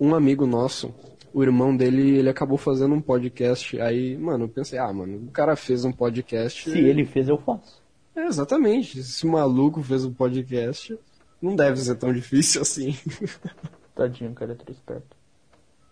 [0.01, 0.95] um amigo nosso,
[1.33, 3.81] o irmão dele, ele acabou fazendo um podcast.
[3.81, 6.71] Aí, mano, eu pensei, ah, mano, o cara fez um podcast.
[6.71, 7.83] Se ele fez, eu faço.
[8.15, 9.03] É, exatamente.
[9.03, 10.97] Se o maluco fez um podcast,
[11.43, 12.97] não deve ser tão difícil assim.
[13.95, 15.17] Tadinho, o cara é três perto.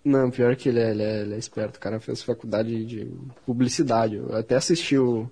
[0.04, 1.76] Não, pior que ele é, ele é, ele é esperto.
[1.76, 3.08] O cara fez faculdade de
[3.46, 4.16] publicidade.
[4.16, 5.30] Eu até assisti o-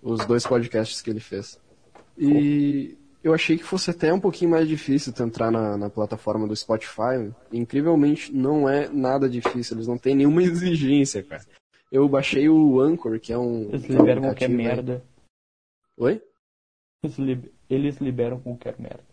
[0.00, 1.58] os dois podcasts que ele fez.
[2.16, 6.46] E eu achei que fosse até um pouquinho mais difícil tu entrar na, na plataforma
[6.46, 7.30] do Spotify.
[7.52, 9.76] Incrivelmente, não é nada difícil.
[9.76, 11.44] Eles não têm nenhuma exigência, cara.
[11.90, 13.68] Eu baixei o Anchor, que é um.
[13.68, 14.56] Eles liberam qualquer né?
[14.56, 15.04] merda.
[15.98, 16.22] Oi?
[17.04, 19.04] Eles, li- eles liberam qualquer merda.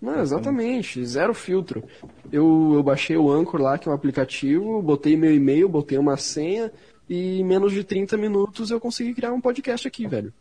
[0.00, 1.82] Não, exatamente, zero filtro.
[2.30, 6.16] Eu, eu baixei o Anchor lá, que é um aplicativo, botei meu e-mail, botei uma
[6.16, 6.70] senha
[7.08, 10.32] e em menos de 30 minutos eu consegui criar um podcast aqui, velho.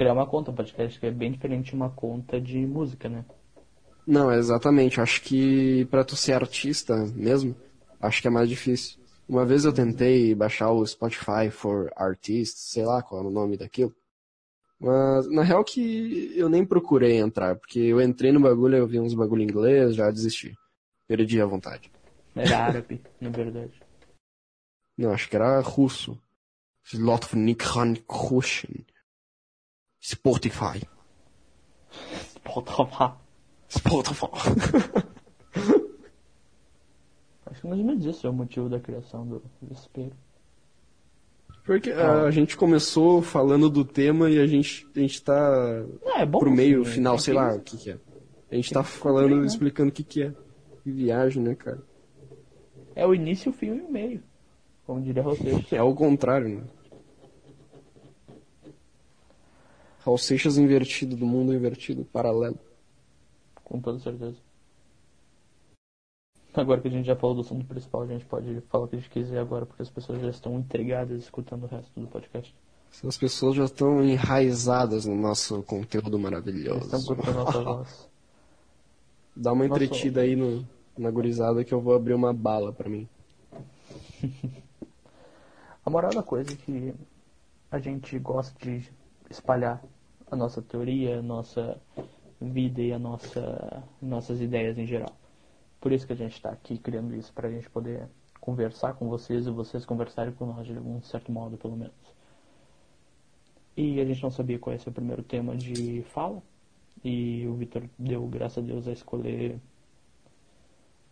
[0.00, 3.22] Criar uma conta podcast que é bem diferente de uma conta de música, né?
[4.06, 4.98] Não, exatamente.
[4.98, 7.54] Acho que pra tu ser artista mesmo,
[8.00, 8.98] acho que é mais difícil.
[9.28, 13.58] Uma vez eu tentei baixar o Spotify for Artists, sei lá qual é o nome
[13.58, 13.94] daquilo.
[14.80, 18.98] Mas na real que eu nem procurei entrar, porque eu entrei no bagulho, eu vi
[18.98, 20.56] uns bagulho em inglês, já desisti.
[21.06, 21.92] Perdi a vontade.
[22.34, 23.78] Era árabe, na verdade.
[24.96, 26.18] Não, acho que era russo.
[26.90, 27.96] Slotvnikhan
[30.02, 30.82] Spotify.
[32.34, 33.12] Spotify.
[33.68, 34.26] Spotify.
[37.46, 40.12] Acho que mais ou menos isso é o motivo da criação do desespero.
[41.64, 46.22] Porque ah, a gente começou falando do tema e a gente, a gente tá É,
[46.22, 46.38] é bom.
[46.38, 47.98] pro meio, assim, final, tem sei lá o que que é.
[48.50, 49.46] A gente tá falando, descobrir, né?
[49.46, 50.32] explicando o que que é.
[50.82, 51.82] Que viagem, né, cara?
[52.94, 54.22] É o início, o fim e o meio.
[54.86, 55.72] Como diria Seixas.
[55.72, 56.62] É o contrário, né?
[60.00, 62.58] Raul Seixas invertido, do mundo invertido, paralelo.
[63.64, 64.36] Com toda certeza.
[66.54, 68.96] Agora que a gente já falou do assunto principal, a gente pode falar o que
[68.96, 72.54] a gente quiser agora, porque as pessoas já estão intrigadas escutando o resto do podcast.
[73.06, 76.86] As pessoas já estão enraizadas no nosso conteúdo maravilhoso.
[76.86, 78.08] estão curtindo a nossa voz.
[79.36, 80.66] Dá uma entretida aí no,
[80.98, 83.08] na gurizada que eu vou abrir uma bala pra mim.
[85.86, 86.94] A moral da coisa é que
[87.70, 88.90] a gente gosta de
[89.30, 89.82] espalhar
[90.30, 91.80] a nossa teoria, a nossa
[92.40, 95.16] vida e a nossa, nossas ideias em geral.
[95.80, 98.08] Por isso que a gente está aqui criando isso, para a gente poder
[98.40, 101.94] conversar com vocês e vocês conversarem com nós de algum certo modo, pelo menos.
[103.76, 106.42] E a gente não sabia qual ia ser o primeiro tema de fala.
[107.02, 109.58] E o Vitor deu, graças a Deus, a escolher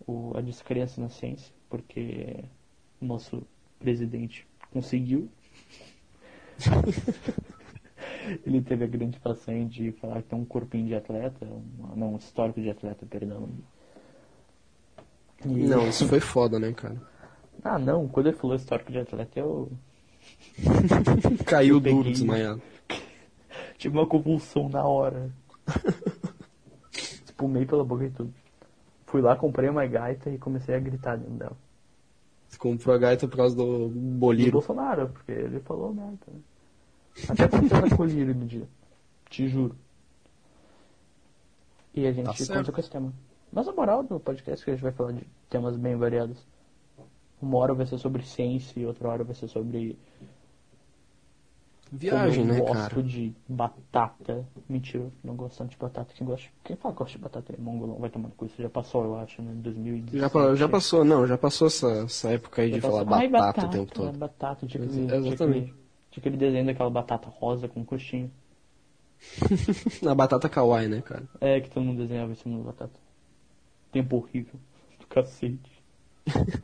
[0.06, 2.44] o, a descrença na ciência, porque
[3.00, 3.42] nosso
[3.78, 5.30] presidente conseguiu.
[8.44, 11.62] Ele teve a grande façanha de falar que tem um corpinho de atleta, um,
[11.96, 13.48] não, um histórico de atleta, perdão.
[15.44, 17.00] E- Não, isso foi foda, né, cara?
[17.62, 19.70] Ah, não, quando ele falou histórico de atleta, eu
[21.46, 22.60] Caiu Eu duro, desmaiado.
[23.78, 25.30] tive uma convulsão na hora.
[27.24, 28.32] Espumei pela boca e tudo.
[29.06, 31.56] Fui lá, comprei uma gaita e comecei a gritar dentro dela.
[32.48, 34.52] Você comprou a gaita por causa do E boliro.
[34.52, 36.18] Bolsonaro, porque ele falou merda.
[36.26, 36.40] né?
[37.28, 38.68] Até aconteceu na colírio no dia.
[39.28, 39.76] Te juro.
[41.94, 43.12] E a gente Tá conta com esse tema.
[43.52, 46.38] Mas a moral do podcast é que a gente vai falar de temas bem variados.
[47.40, 49.96] Uma hora vai ser sobre ciência e outra hora vai ser sobre
[51.90, 53.02] Viagem, eu né, gosto cara?
[53.02, 54.46] de batata.
[54.68, 56.12] Mentira, não gosto tanto de batata.
[56.14, 58.44] Quem, gosta, quem fala que gosta de batata é mongolão, vai tomar no cu.
[58.44, 59.52] Isso já passou, eu acho, né?
[59.52, 60.18] Em 2017.
[60.18, 63.18] Já, já passou, não, já passou essa, essa época aí de Já falar passou.
[63.20, 64.18] Ai, batata, o tempo todo.
[64.18, 65.74] batata, tinha tinha, exatamente.
[66.18, 68.30] Aquele, tinha aquele desenho daquela batata rosa com coxinha.
[70.02, 71.28] Na batata kawaii, né, cara?
[71.40, 73.00] É, que todo mundo desenhava em cima da batata.
[73.92, 74.54] Tempo horrível.
[75.00, 75.82] Do cacete.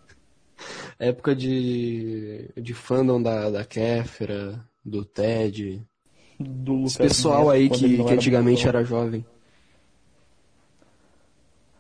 [0.99, 5.83] Época de, de fandom da, da Kéfera, do Ted.
[6.38, 8.81] Do Lucas Esse pessoal aí que, que antigamente mongolão.
[8.81, 9.27] era jovem.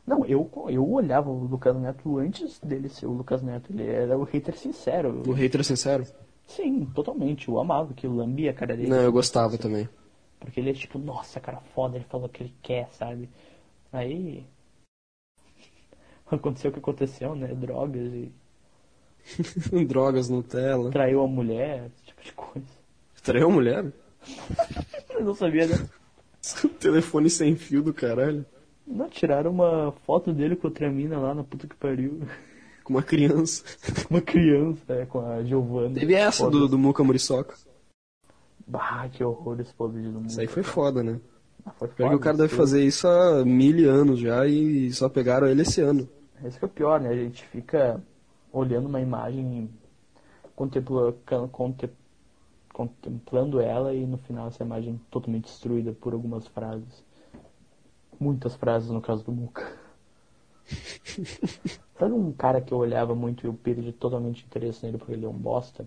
[0.06, 3.72] Não, eu, eu olhava o Lucas Neto antes dele ser o Lucas Neto.
[3.72, 5.22] Ele era o hater sincero.
[5.26, 6.06] O hater sincero?
[6.46, 7.48] Sim, totalmente.
[7.48, 8.88] Eu amava que lambia a cara dele.
[8.88, 9.88] Não, eu gostava também.
[10.38, 13.28] Porque ele é tipo, nossa, cara foda, ele falou o que ele quer, sabe?
[13.92, 14.44] Aí.
[16.30, 17.48] Aconteceu o que aconteceu, né?
[17.48, 18.32] Drogas e
[19.86, 20.90] Drogas, Nutella.
[20.90, 22.66] traiu a mulher, esse tipo de coisa.
[23.22, 23.92] Traiu a mulher?
[25.10, 25.88] Eu não sabia, né?
[26.78, 28.44] Telefone sem fio do caralho.
[28.86, 32.20] Não, tiraram uma foto dele com outra mina lá na puta que pariu.
[32.84, 33.64] Com uma criança.
[34.10, 35.94] Uma criança, é, com a Giovanna.
[35.94, 37.54] Teve essa do, do Muca Muriçoca.
[38.66, 40.28] Bah, que horror esse pobre do mundo.
[40.28, 41.18] Isso aí foi foda, né?
[41.64, 44.92] Ah, foi Pior que foda, o cara deve fazer isso há mil anos já e
[44.92, 46.06] só pegaram ele esse ano.
[46.44, 47.08] Esse que é o pior, né?
[47.08, 48.02] A gente fica
[48.52, 49.70] olhando uma imagem,
[50.54, 51.14] contempla,
[52.72, 57.02] contemplando ela e no final essa imagem totalmente destruída por algumas frases.
[58.20, 59.72] Muitas frases no caso do Muca.
[61.98, 65.24] Sabe um cara que eu olhava muito e eu perdi totalmente interesse nele porque ele
[65.24, 65.86] é um bosta?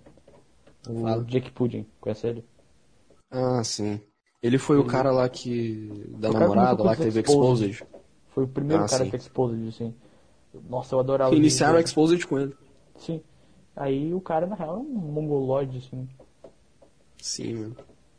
[0.90, 1.24] O Fala.
[1.26, 2.46] Jake Pudding, conhece ele?
[3.30, 4.00] Ah, sim.
[4.42, 5.90] Ele foi o cara lá que.
[6.18, 7.72] da namorada lá que teve Exposed.
[7.72, 7.98] Exposed.
[8.30, 9.10] Foi o primeiro Ah, cara sim.
[9.10, 9.94] que Exposed, assim.
[10.70, 11.42] Nossa, eu adorava ele.
[11.42, 12.56] iniciaram Exposed com ele.
[12.98, 13.22] Sim.
[13.76, 16.08] Aí o cara, na real, é um mongoloide, assim.
[17.22, 17.76] Sim, mano.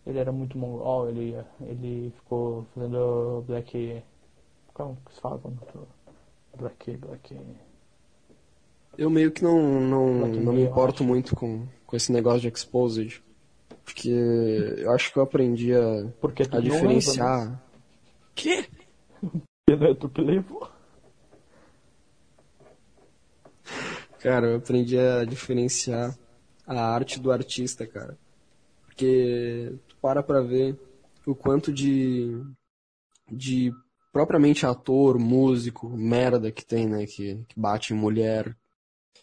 [0.07, 4.03] Ele era muito mongol, ele, ele ficou fazendo black...
[4.73, 5.41] Como que se fala?
[6.57, 7.37] Black, black...
[8.99, 13.23] Eu meio que não, não, não me importo muito com, com esse negócio de Exposed.
[13.85, 17.63] Porque eu acho que eu aprendi a, a leva, diferenciar.
[18.35, 18.67] Quê?
[19.23, 19.77] né?
[19.77, 20.69] Não é tu que levou.
[24.19, 26.19] Cara, eu aprendi a diferenciar
[26.67, 28.19] a arte do artista, cara.
[28.85, 30.77] Porque tu para pra ver
[31.25, 32.43] o quanto de,
[33.31, 33.73] de
[34.13, 37.07] propriamente ator, músico, merda que tem, né?
[37.07, 38.57] Que, que bate em mulher.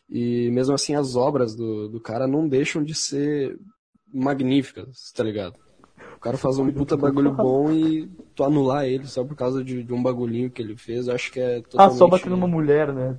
[0.09, 3.57] E mesmo assim as obras do, do cara não deixam de ser
[4.13, 5.55] magníficas, tá ligado?
[6.15, 9.83] O cara faz um puta bagulho bom e tu anular ele só por causa de,
[9.83, 11.97] de um bagulhinho que ele fez, eu acho que é Ah, totalmente...
[11.97, 13.15] só batendo uma mulher, né?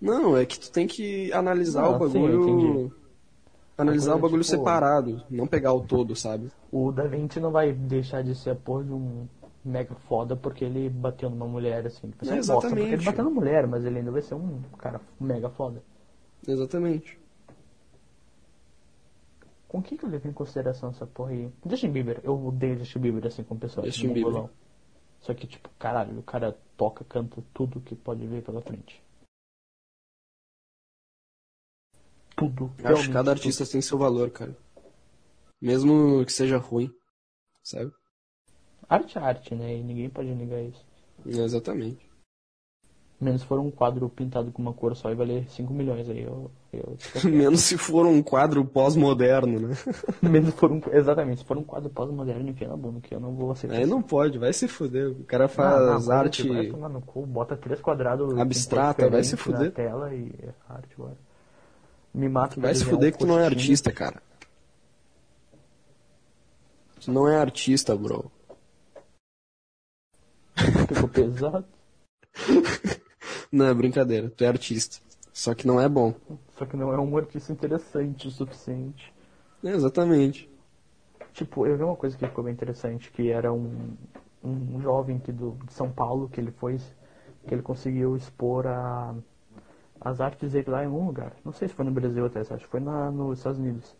[0.00, 2.42] Não, é que tu tem que analisar Ah, o sim, bagulho.
[2.42, 2.92] entendi.
[3.78, 6.50] analisar Uma o bagulho tipo- separado, não pegar o todo, sabe?
[6.70, 9.26] O Da Vinci não vai deixar de ser a porra de um
[9.64, 12.12] mega foda porque ele bateu numa mulher, assim.
[12.22, 13.04] Ser É, bosta porque ele exatamente.
[13.04, 15.82] bateu numa mulher, mas ele ainda vai ser um cara mega foda.
[16.46, 17.18] Exatamente.
[19.68, 21.50] Com que que eu levei em consideração essa porra aí?
[21.66, 23.86] Justin Bieber, eu odeio Justin Bieber assim com pessoas.
[23.86, 24.32] Justin no Bieber.
[24.32, 24.50] mongolão.
[25.20, 29.02] Só que, tipo, caralho, o cara toca, canta tudo que pode ver pela frente.
[32.36, 32.70] Tudo.
[32.84, 33.30] Acho que cada tudo.
[33.30, 34.56] artista tem seu valor, cara.
[35.60, 36.90] Mesmo que seja ruim,
[37.62, 37.90] sabe?
[38.88, 39.76] Arte é arte, né?
[39.76, 40.84] E ninguém pode negar isso.
[41.26, 42.14] Exatamente.
[43.20, 46.22] Menos se for um quadro pintado com uma cor só e valer 5 milhões aí.
[46.22, 49.76] Eu, eu, Menos se for um quadro pós-moderno, né?
[50.20, 50.80] Menos se for um.
[50.92, 53.76] Exatamente, se for um quadro pós-moderno, enfia na bunda, que eu não vou aceitar.
[53.76, 55.10] Aí não pode, vai se fuder.
[55.10, 56.48] O cara Não, faz não, mas arte.
[56.48, 59.66] Vai tomar no cu, bota três quadrados Abstrata, vai se fuder.
[59.66, 60.96] Na tela e é arte.
[62.12, 64.22] Me mata Vai se fuder um que tu não é artista, cara.
[67.00, 68.30] Tu não é artista, bro.
[70.94, 71.64] Ficou pesado.
[73.50, 74.30] Não, é brincadeira.
[74.30, 74.98] Tu é artista.
[75.32, 76.14] Só que não é bom.
[76.56, 79.12] Só que não é um artista interessante o suficiente.
[79.64, 80.48] É, exatamente.
[81.32, 83.96] Tipo, eu vi uma coisa que ficou bem interessante, que era um,
[84.44, 86.78] um jovem aqui do, de São Paulo que ele foi.
[87.46, 89.12] que ele conseguiu expor a,
[90.00, 91.32] as artes dele lá em um lugar.
[91.44, 93.96] Não sei se foi no Brasil até, acho que foi na, nos Estados Unidos.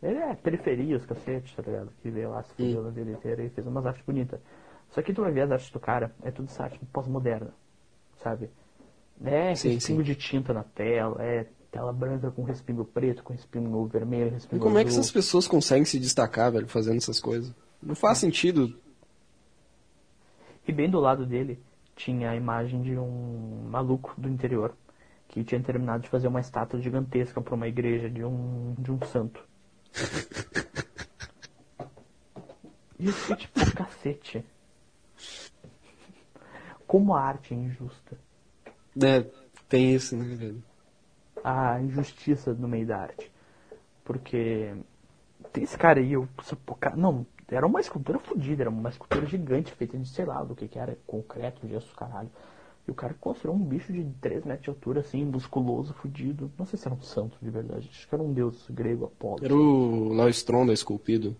[0.00, 1.90] Ele é periferia, os cacete, tá ligado?
[2.02, 4.40] Que veio lá, se fudeu a vida inteira e fez umas artes bonitas.
[4.92, 7.52] Só que tu vai ver as artes do cara, é tudo essa arte pós-moderna,
[8.22, 8.50] sabe?
[9.24, 10.04] É Sim, respingo sim.
[10.06, 14.62] de tinta na tela, é tela branca com respingo preto, com respingo vermelho, E respingo
[14.62, 15.00] como é que azul.
[15.00, 17.54] essas pessoas conseguem se destacar, velho, fazendo essas coisas?
[17.82, 18.78] Não faz sentido.
[20.68, 21.58] E bem do lado dele
[21.96, 24.74] tinha a imagem de um maluco do interior
[25.28, 29.00] que tinha terminado de fazer uma estátua gigantesca para uma igreja de um de um
[29.06, 29.42] santo.
[32.98, 34.44] E eu fiquei tipo, cacete.
[36.92, 38.18] Como a arte é injusta.
[39.02, 39.22] É,
[39.66, 40.62] tem isso, né, velho?
[41.42, 43.32] A injustiça no meio da arte.
[44.04, 44.74] Porque
[45.54, 46.28] tem esse cara aí, eu,
[46.94, 50.68] não, era uma escultura fodida, era uma escultura gigante, feita de sei lá do que
[50.68, 52.28] que era, concreto, gesso, caralho.
[52.86, 56.52] E o cara construiu um bicho de 3 metros de altura, assim, musculoso, fudido.
[56.58, 59.42] Não sei se era um santo de verdade, acho que era um deus grego, Apolo.
[59.42, 61.34] Era o Léo Stronda esculpido.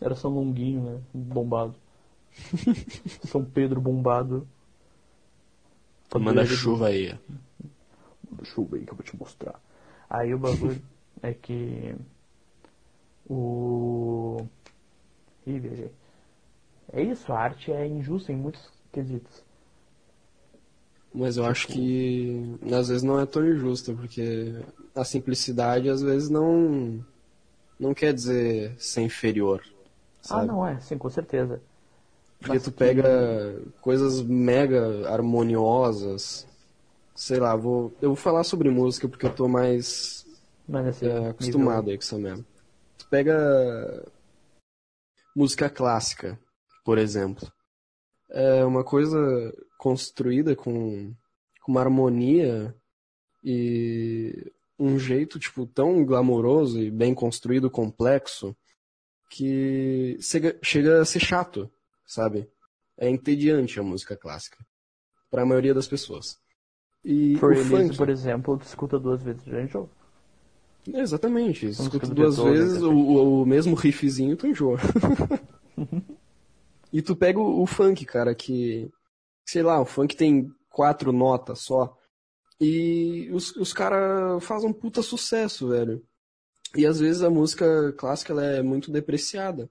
[0.00, 1.00] Era São Longuinho, né?
[1.12, 1.74] Bombado.
[3.26, 4.46] São Pedro bombado.
[6.18, 7.16] Manda chuva aí.
[8.28, 9.60] Manda chuva aí que eu vou te mostrar.
[10.08, 10.80] Aí o bagulho
[11.22, 11.94] é que
[13.28, 14.46] o.
[15.46, 15.92] Ih, viajei.
[16.92, 19.44] É isso, a arte é injusta em muitos quesitos.
[21.14, 24.54] Mas eu acho que às vezes não é tão injusta, porque
[24.94, 27.04] a simplicidade às vezes não
[27.78, 29.64] não quer dizer ser inferior.
[30.20, 30.42] Sabe?
[30.42, 31.60] Ah, não, é, sim, com certeza.
[32.40, 36.46] Porque tu pega coisas mega harmoniosas.
[37.14, 40.26] Sei lá, vou, eu vou falar sobre música porque eu tô mais
[40.66, 42.44] Mas é, acostumado aí com essa merda.
[42.96, 44.06] Tu pega
[45.36, 46.40] música clássica,
[46.82, 47.50] por exemplo.
[48.30, 49.18] É uma coisa
[49.76, 51.12] construída com,
[51.62, 52.74] com uma harmonia
[53.44, 58.56] e um jeito, tipo, tão glamouroso e bem construído, complexo,
[59.28, 60.18] que
[60.62, 61.70] chega a ser chato,
[62.10, 62.50] sabe?
[62.98, 64.58] É entediante a música clássica.
[65.30, 66.36] para a maioria das pessoas.
[67.04, 69.88] E For o funk, por exemplo, tu escuta duas vezes já enjoa.
[70.92, 74.78] É, exatamente, escuta duas Beethoven, vezes tá o, o, o mesmo riffzinho, tu enjoa.
[76.92, 78.90] e tu pega o, o funk, cara, que,
[79.46, 81.96] sei lá, o funk tem quatro notas só,
[82.60, 86.02] e os, os caras fazem um puta sucesso, velho.
[86.76, 89.70] E às vezes a música clássica ela é muito depreciada.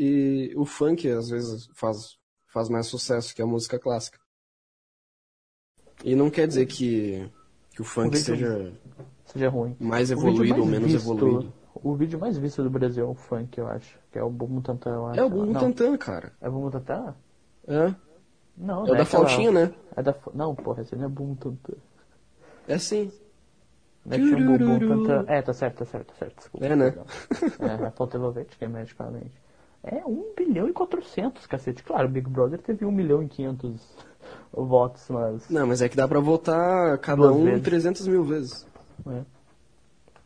[0.00, 4.20] E o funk às vezes faz, faz mais sucesso que a música clássica.
[6.04, 7.28] E não quer dizer que,
[7.70, 8.72] que o funk vídeo- seja
[9.26, 9.76] Seja ruim.
[9.80, 11.52] mais O evoluído ou mais menos visto- evoluído.
[11.74, 13.98] O vídeo mais visto do Brasil é o funk, eu acho.
[14.12, 15.20] Que é o Bumbum Tantan, eu acho.
[15.20, 16.32] É o Bumbum Não, Tantan, cara.
[16.40, 17.14] É o Bumbum Tantan?
[17.66, 17.94] É.
[18.56, 19.74] Não, É o não da flautinha, né?
[19.96, 20.14] É da...
[20.34, 21.74] Não, porra, esse não é Bumbum Tantan.
[22.68, 23.12] É sim.
[24.04, 25.06] Não é que Bumbum Turururu.
[25.08, 25.32] Tantan.
[25.32, 26.36] É, tá certo, tá certo, tá certo.
[26.36, 26.66] Desculpa.
[26.66, 26.90] É, né?
[26.90, 27.06] perdão.
[27.82, 29.32] É, a flauta envolvente, que é magicamente.
[29.90, 31.82] É 1 bilhão e 400, cacete.
[31.82, 33.80] Claro, o Big Brother teve 1 milhão e 500
[34.52, 35.48] votos, mas...
[35.48, 37.62] Não, mas é que dá pra votar cada um vezes.
[37.62, 38.66] 300 mil vezes.
[39.06, 39.24] né?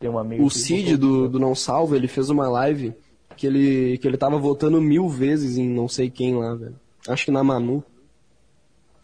[0.01, 2.92] Tem um amigo O Cid do, do Não Salvo, ele fez uma live
[3.37, 6.75] que ele, que ele tava votando mil vezes em não sei quem lá, velho.
[7.09, 7.85] Acho que na Manu.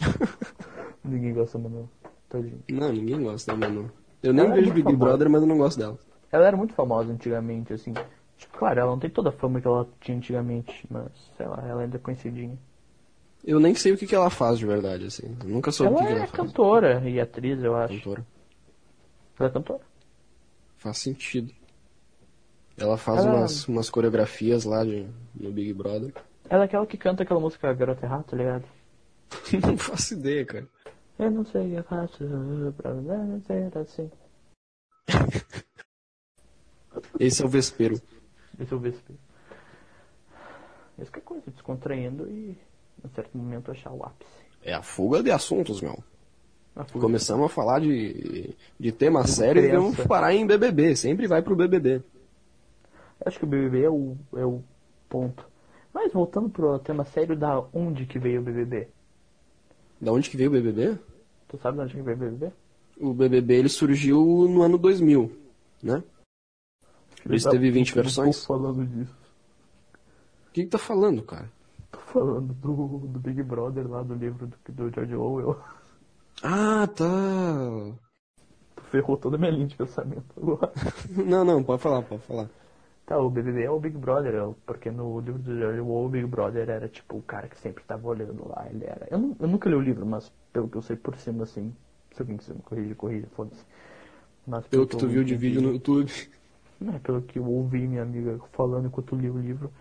[1.04, 1.88] Ninguém gosta, mano.
[2.28, 2.62] Tadinho.
[2.70, 3.90] Não, ninguém gosta da Manu.
[4.22, 5.04] Eu nem Ela é vejo Big famosa.
[5.04, 5.98] Brother, mas eu não gosto dela.
[6.30, 7.94] Ela era muito famosa antigamente, assim.
[8.38, 11.62] Tipo, claro, ela não tem toda a fama que ela tinha antigamente, mas, sei lá,
[11.66, 12.56] ela ainda é conhecidinha.
[13.44, 15.36] Eu nem sei o que, que ela faz de verdade, assim.
[15.42, 16.40] Eu nunca soube o ela que, que é ela faz.
[16.48, 17.94] cantora e atriz, eu acho.
[17.94, 18.26] Cantora.
[19.38, 19.80] Ela é cantora.
[20.76, 21.52] Faz sentido.
[22.76, 26.12] Ela faz Ela- umas, umas coreografias lá de, no Big Brother.
[26.48, 28.64] Ela é aquela que canta aquela música Garota Errada, tá ligado?
[29.66, 30.68] não faço ideia, cara.
[31.18, 32.24] Eu não sei o que eu faço
[32.76, 34.10] pra não ser assim.
[37.18, 38.00] Esse é o Vespero.
[38.58, 39.00] Deixa eu ver se...
[41.00, 42.58] Isso que é coisa, descontraindo e,
[43.04, 44.30] em certo momento, achar o ápice.
[44.62, 46.02] É a fuga de assuntos, meu.
[46.74, 46.84] A.
[46.84, 49.82] Começamos a falar de, de tema sério e criança.
[49.82, 50.96] vamos parar em BBB.
[50.96, 52.02] Sempre vai pro BBB.
[53.24, 54.62] Acho que o BBB é o, é o
[55.08, 55.46] ponto.
[55.92, 58.88] Mas voltando pro tema sério, da onde que veio o BBB?
[60.00, 60.98] Da onde que veio o BBB?
[61.48, 62.52] Tu sabe de onde que veio o BBB?
[63.00, 65.32] O BBB ele surgiu no ano 2000,
[65.82, 66.02] né?
[67.22, 68.40] Por isso teve 20 Eu versões.
[68.40, 69.16] Tô falando disso.
[70.48, 71.50] O que que tá falando, cara?
[71.90, 75.58] Tô falando do, do Big Brother lá, do livro do, do George Orwell.
[76.42, 77.04] Ah, tá.
[78.76, 80.72] Tu ferrou toda a minha linha de pensamento agora.
[81.10, 82.48] Não, não, pode falar, pode falar.
[83.06, 86.08] Tá, o BBB é o Big Brother, é porque no livro do George Orwell, o
[86.10, 89.08] Big Brother era tipo o cara que sempre tava olhando lá, ele era...
[89.10, 91.74] Eu, eu nunca li o livro, mas pelo que eu sei por cima, assim,
[92.12, 93.64] se alguém quiser me corrigir, corrija, foda-se.
[94.46, 96.12] Mas Pelo que tu viu de vídeo no YouTube.
[96.80, 99.72] É, pelo que eu ouvi minha amiga falando enquanto eu li o livro,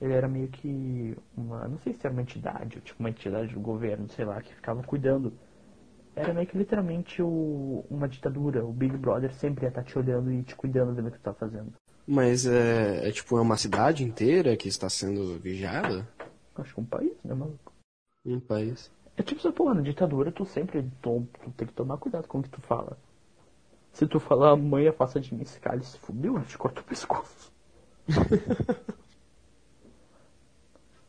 [0.00, 3.60] ele era meio que uma, não sei se era uma entidade, tipo uma entidade do
[3.60, 5.32] governo, sei lá, que ficava cuidando.
[6.16, 8.64] Era meio que literalmente o, uma ditadura.
[8.64, 11.22] O Big Brother sempre ia estar te olhando e te cuidando vendo o que tu
[11.22, 11.72] tá fazendo.
[12.06, 16.06] Mas é, é tipo, é uma cidade inteira que está sendo vigiada?
[16.56, 17.72] Acho que um país, né, maluco?
[18.26, 18.90] Um país.
[19.16, 22.38] É tipo essa porra, na ditadura tu sempre to- tu tem que tomar cuidado com
[22.38, 22.98] o que tu fala.
[23.92, 26.80] Se tu falar, mãe, afasta de mim esse cara, ele se fudeu, ele te corta
[26.80, 27.52] o pescoço.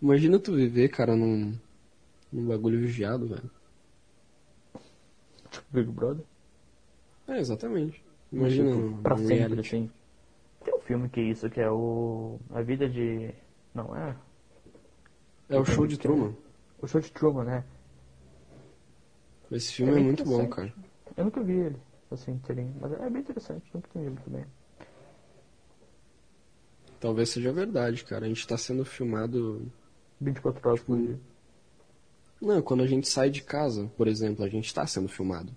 [0.02, 1.56] Imagina tu viver, cara, num,
[2.32, 3.50] num bagulho vigiado, velho.
[5.50, 6.26] Tipo Big Brother.
[7.28, 8.04] É, exatamente.
[8.32, 9.60] Imagina Tipo, pra sempre, reality.
[9.60, 9.92] assim.
[10.64, 12.40] Tem um filme que é isso, que é o.
[12.52, 13.34] A vida de.
[13.74, 14.16] Não, é.
[15.50, 16.34] É o show de Truman.
[16.82, 17.64] O show de Truman, né?
[19.52, 20.74] Esse filme É é, muito bom, cara.
[21.18, 21.78] Eu nunca vi ele,
[22.16, 22.76] assim, inteirinho.
[22.80, 24.46] Mas é bem interessante, nunca entendi muito bem.
[27.02, 28.26] Talvez seja verdade, cara.
[28.26, 29.70] A gente tá sendo filmado.
[30.22, 31.20] 24 horas Tipo, por dia.
[32.42, 35.56] Não, quando a gente sai de casa, por exemplo, a gente tá sendo filmado.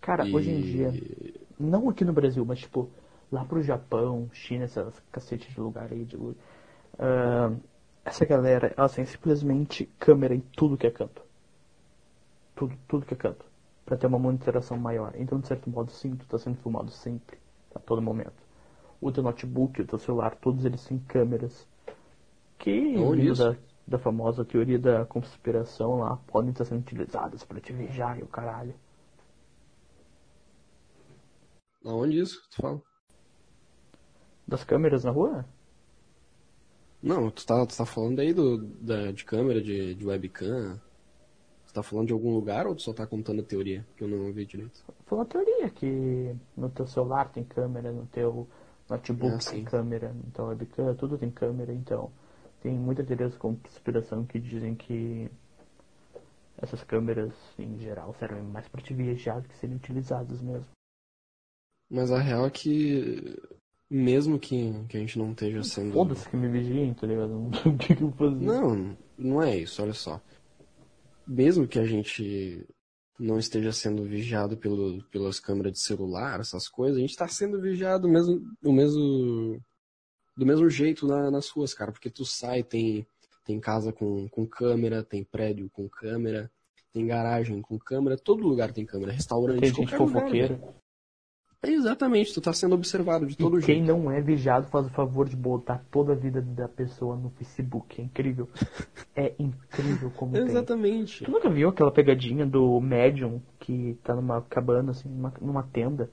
[0.00, 0.96] Cara, E- hoje em dia,
[1.58, 2.90] não aqui no Brasil, mas tipo,
[3.32, 6.36] lá pro Japão, China, essas cacetes de lugar aí de luz.
[6.98, 7.52] ah,
[8.04, 11.22] essa galera, ela tem simplesmente câmera em tudo que é canto.
[12.54, 13.47] Tudo, tudo que é canto.
[13.88, 15.14] Pra ter uma monitoração maior.
[15.16, 17.38] Então, de certo modo, sim, tu tá sendo filmado sempre.
[17.74, 18.34] A todo momento.
[19.00, 21.66] O teu notebook, o teu celular, todos eles têm câmeras.
[22.58, 23.42] Que, isso?
[23.42, 28.22] da, da famosa teoria da conspiração lá, podem estar sendo utilizadas pra te vigiar e
[28.22, 28.74] o caralho.
[31.82, 32.42] Aonde isso?
[32.50, 32.82] Tu fala?
[34.46, 35.46] Das câmeras na rua?
[37.02, 40.78] Não, tu tá, tu tá falando aí do, da, de câmera, de, de webcam.
[41.78, 43.86] Tá falando de algum lugar ou tu só tá contando a teoria?
[43.96, 44.82] Que eu não ouvi direito.
[45.06, 48.48] Foi uma teoria que no teu celular tem câmera, no teu
[48.90, 52.10] notebook Ah, tem câmera, no teu webcam, tudo tem câmera, então
[52.60, 55.30] tem muitas teorias de conspiração que dizem que
[56.60, 60.66] essas câmeras, em geral, servem mais pra te viajar do que serem utilizadas mesmo.
[61.88, 63.40] Mas a real é que,
[63.88, 65.92] mesmo que, que a gente não esteja sendo.
[65.92, 67.50] Foda-se que me vigiem, tá ligado?
[67.64, 68.44] O que, que eu vou fazer.
[68.44, 70.20] Não, não é isso, olha só.
[71.28, 72.66] Mesmo que a gente
[73.18, 77.60] não esteja sendo vigiado pelo, pelas câmeras de celular, essas coisas, a gente está sendo
[77.60, 79.60] vigiado mesmo, do mesmo
[80.36, 83.04] do mesmo jeito na, nas ruas, cara, porque tu sai, tem,
[83.44, 86.48] tem casa com, com câmera, tem prédio com câmera,
[86.92, 90.74] tem garagem com câmera, todo lugar tem câmera, restaurante, Tem gente qualquer lugar, fofoqueira.
[91.60, 93.88] É, exatamente, tu tá sendo observado de todo E quem jeito.
[93.88, 98.00] não é vigiado faz o favor de botar toda a vida da pessoa no Facebook.
[98.00, 98.48] É incrível.
[99.16, 100.42] É incrível como tem.
[100.42, 101.24] Exatamente.
[101.24, 106.08] Tu nunca viu aquela pegadinha do médium que tá numa cabana, assim, numa, numa tenda,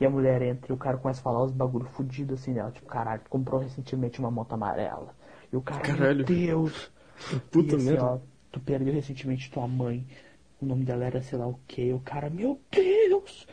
[0.00, 2.70] e a mulher entra e o cara começa a falar os bagulho fudido assim dela,
[2.70, 5.14] tipo, caralho, tu comprou recentemente uma moto amarela.
[5.52, 6.16] E o cara, Caralho.
[6.16, 6.90] meu Deus!
[7.52, 8.18] Puta e assim, ó,
[8.50, 10.06] tu perdeu recentemente tua mãe.
[10.58, 11.92] O nome dela era sei lá o que.
[11.92, 13.46] O cara, meu Deus!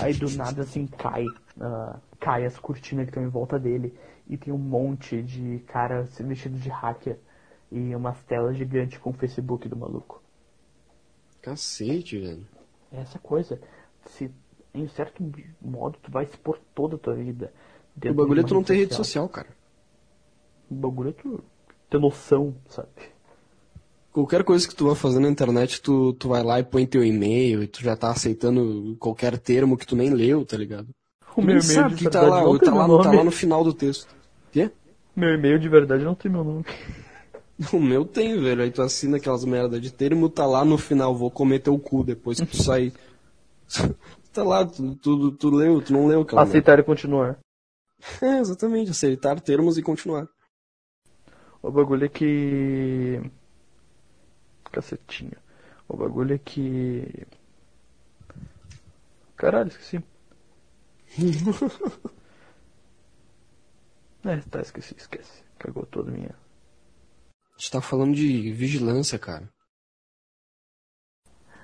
[0.00, 1.26] Aí do nada assim cai.
[1.60, 3.94] ah, cai as cortinas que estão em volta dele.
[4.28, 7.18] E tem um monte de cara se vestido de hacker.
[7.70, 10.22] E umas telas gigantes com o Facebook do maluco.
[11.42, 12.46] Cacete, velho.
[12.92, 13.60] É essa coisa.
[14.06, 14.30] Se
[14.72, 15.22] em certo
[15.60, 17.52] modo tu vai expor toda a tua vida.
[18.04, 19.48] O bagulho é tu não ter rede social, cara.
[20.70, 21.44] O bagulho é tu
[21.88, 22.88] ter noção, sabe?
[24.14, 27.04] Qualquer coisa que tu vai fazer na internet, tu, tu vai lá e põe teu
[27.04, 30.88] e-mail e tu já tá aceitando qualquer termo que tu nem leu, tá ligado?
[31.32, 33.16] O Tu meu e-mail sabe de que tá lá, tem tá lá, meu tá nome.
[33.16, 34.14] lá no final do texto.
[34.52, 34.70] Quê?
[35.16, 36.64] Meu e-mail de verdade não tem meu nome.
[37.72, 38.62] O meu tem, velho.
[38.62, 42.02] Aí tu assina aquelas merda de termo, tá lá no final, vou comer teu cu
[42.02, 42.92] depois que tu sair.
[44.32, 46.50] tá lá, tu, tu, tu leu, tu não leu aquela merda.
[46.50, 47.38] Aceitar e continuar.
[48.20, 50.26] É, exatamente, aceitar termos e continuar.
[51.62, 53.20] O bagulho é que.
[54.74, 55.36] Cacetinho.
[55.88, 57.26] O bagulho é que.
[59.36, 60.02] Caralho, esqueci.
[64.24, 65.44] é, tá, esqueci, esquece.
[65.58, 66.34] Cagou toda a minha.
[67.54, 69.48] A gente tá falando de vigilância, cara.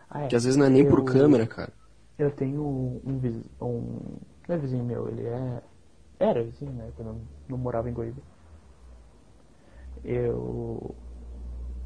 [0.08, 0.28] Ah, é.
[0.28, 1.72] Que às vezes não é nem por Eu- câmera, cara.
[2.16, 2.62] Eu tenho
[3.04, 3.44] um vizinho.
[3.61, 4.18] Um...
[4.46, 5.62] Não é vizinho meu, ele é.
[6.20, 6.92] Era vizinho, né?
[6.94, 8.22] Quando eu não morava em Goiânia.
[10.04, 10.94] Eu.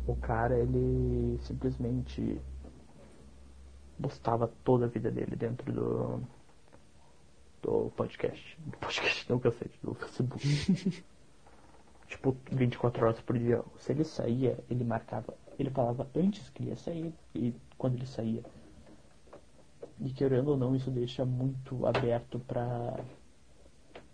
[0.06, 2.40] O cara, ele simplesmente
[4.00, 6.20] postava toda a vida dele dentro do.
[7.62, 8.58] do podcast.
[8.60, 11.04] Do podcast, não cacete, do Facebook.
[12.08, 13.62] tipo, 24 horas por dia.
[13.78, 15.34] Se ele saía, ele marcava.
[15.58, 18.42] Ele falava antes que ia sair e quando ele saía.
[20.00, 22.98] E querendo ou não, isso deixa muito aberto pra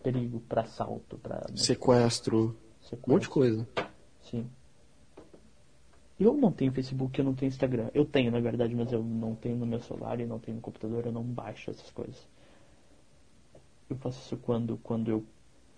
[0.03, 2.57] perigo, pra assalto, pra Sequestro,
[3.09, 3.69] um monte de coisa.
[4.21, 4.49] Sim.
[6.21, 7.89] Eu não tenho Facebook, eu não tenho Instagram.
[7.95, 10.61] Eu tenho, na verdade, mas eu não tenho no meu celular e não tenho no
[10.61, 12.29] computador, eu não baixo essas coisas.
[13.89, 15.25] Eu faço isso quando, quando eu,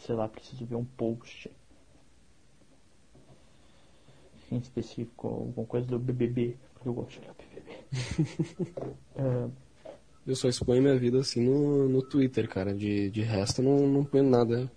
[0.00, 1.48] sei lá, preciso ver um post.
[4.50, 8.72] Em específico, alguma coisa do BBB, porque eu gosto de olhar BBB.
[9.14, 9.48] É,
[10.26, 12.74] Eu só exponho minha vida assim no, no Twitter, cara.
[12.74, 14.70] De, de resto, eu não, não ponho nada.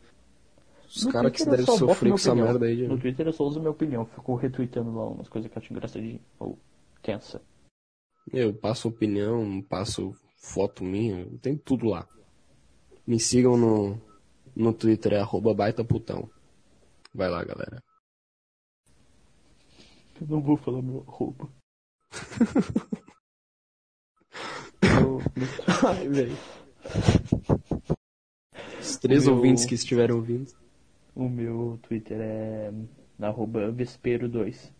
[0.87, 2.47] Os caras que eu devem sofrer com essa opinião.
[2.47, 2.75] merda aí.
[2.77, 2.87] De...
[2.87, 5.73] No Twitter eu só uso minha opinião, fico retweetando lá umas coisas que eu acho
[5.73, 6.57] engraçadinho ou
[7.01, 7.41] tensa.
[8.31, 12.07] Eu passo opinião, passo foto minha, tem tudo lá.
[13.05, 14.01] Me sigam no,
[14.55, 16.29] no Twitter, é arroba baitaputão.
[17.13, 17.83] Vai lá, galera.
[20.19, 21.49] Eu não vou falar meu arroba.
[24.81, 25.19] Eu-
[25.87, 26.37] Ai, velho.
[28.79, 30.51] Os três meu- ouvintes que estiveram ouvindo.
[31.15, 32.73] O meu Twitter é
[33.19, 34.71] arroba Vespero2.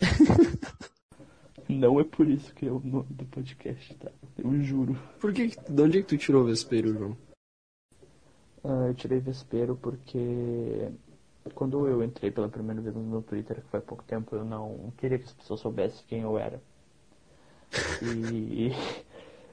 [1.68, 4.10] Não é por isso que é o nome do podcast, tá?
[4.38, 4.96] Eu juro.
[5.20, 7.16] Por que, de onde é que tu tirou o vespeiro, João?
[8.64, 10.90] Ah, eu tirei Vespero porque
[11.54, 14.44] quando eu entrei pela primeira vez no meu Twitter, que foi há pouco tempo, eu
[14.44, 16.60] não queria que as pessoas soubessem quem eu era.
[18.02, 18.72] E,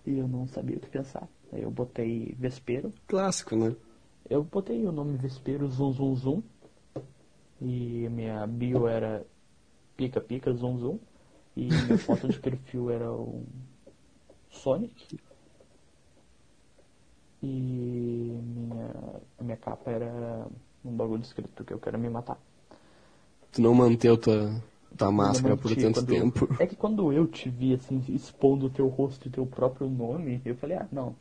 [0.05, 1.27] e eu não sabia o que pensar.
[1.51, 2.91] Aí eu botei Vespero.
[3.05, 3.75] Clássico, né?
[4.29, 6.43] Eu botei o nome Vespero Zum Zum Zum.
[7.61, 9.25] E minha bio era
[9.95, 10.99] Pica Pica Zum Zum.
[11.55, 13.43] E minha foto de perfil era o
[14.49, 15.17] Sonic.
[17.41, 18.93] E minha,
[19.39, 20.47] minha capa era
[20.83, 22.37] um bagulho escrito que eu quero me matar.
[23.51, 24.61] Tu não manteu tua,
[24.97, 26.47] tua máscara Eu por tanto tempo.
[26.59, 30.41] É que quando eu te vi assim, expondo o teu rosto e teu próprio nome,
[30.43, 31.15] eu falei, ah, não,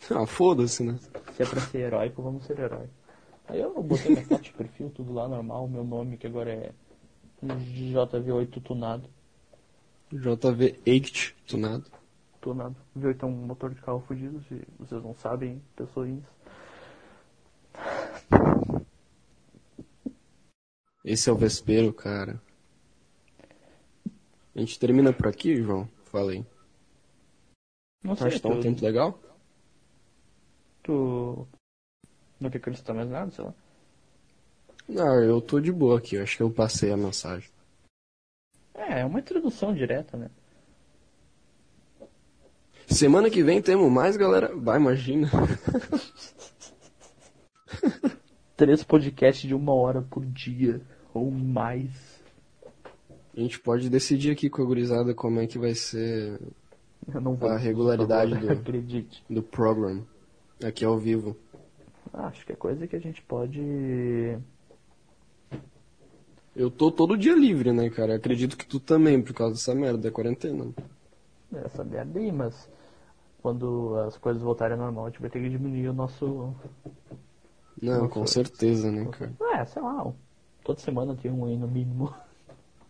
[0.10, 0.98] Ah, foda-se, né?
[1.34, 2.88] se é pra ser heróico, vamos ser herói.
[3.46, 6.72] Aí eu botei minha foto de perfil, tudo lá normal, meu nome que agora é
[7.42, 9.08] JV8 tunado.
[10.12, 11.90] JV8 tunado.
[12.40, 12.76] Tunado.
[12.94, 16.24] Viu então um motor de carro fugido, se vocês não sabem, pessoinhas.
[21.04, 22.40] Esse é o Vespeiro, cara.
[24.54, 25.88] A gente termina por aqui, João?
[26.04, 26.44] Falei.
[28.02, 29.18] Não sei, que tá um tempo legal?
[30.90, 31.46] Tu
[32.40, 33.54] não quer acreditar mais nada, sei lá.
[34.88, 36.16] Não, eu tô de boa aqui.
[36.16, 37.48] Eu acho que eu passei a mensagem.
[38.74, 40.28] É, é uma introdução direta, né?
[42.88, 44.54] Semana que vem temos mais, galera.
[44.56, 45.30] Vai, imagina.
[48.56, 50.80] Três podcasts de uma hora por dia,
[51.14, 52.20] ou mais.
[53.36, 56.38] A gente pode decidir aqui com a gurizada como é que vai ser
[57.14, 57.48] Eu não vou.
[57.48, 59.24] A regularidade do- Acredite.
[59.30, 60.04] do program.
[60.64, 61.36] Aqui ao vivo.
[62.12, 63.60] Acho que é coisa que a gente pode.
[66.54, 68.16] Eu tô todo dia livre, né, cara?
[68.16, 70.72] Acredito que tu também, por causa dessa merda da quarentena.
[71.64, 72.68] Essa merda aí, mas
[73.40, 76.54] quando as coisas voltarem ao normal, a gente vai ter que diminuir o nosso.
[77.80, 78.08] Não, Nossa.
[78.08, 79.32] com certeza, né, cara?
[79.54, 80.12] É, sei lá,
[80.62, 82.12] toda semana tem um aí no mínimo.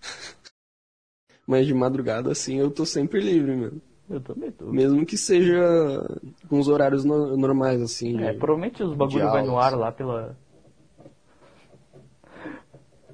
[1.47, 3.83] Mas de madrugada, assim, eu tô sempre livre, mesmo.
[4.11, 4.67] Eu também tô.
[4.67, 5.57] Mesmo que seja
[6.49, 8.21] com os horários no- normais, assim.
[8.21, 10.37] É, de- provavelmente os bagulho vai no ar lá pela.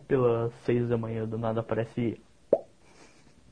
[0.09, 2.19] Pelas seis da manhã, do nada aparece.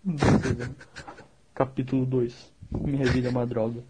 [1.54, 2.52] Capítulo 2.
[2.70, 3.82] Minha vida é uma droga.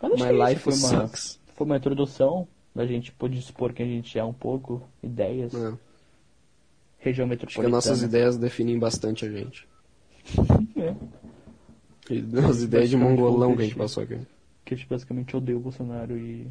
[0.00, 1.40] Mas My é life foi uma, sucks.
[1.56, 2.46] foi uma introdução.
[2.74, 5.72] A gente pôde expor quem a gente é um pouco, ideias, É.
[6.98, 7.66] região Acho que metropolitana.
[7.66, 9.66] as nossas ideias definem bastante a gente.
[10.76, 10.94] É,
[12.12, 14.18] E As ideias de Basicamente, mongolão que a gente que- passou aqui.
[14.64, 16.46] que a gente basicamente odeia o Bolsonaro e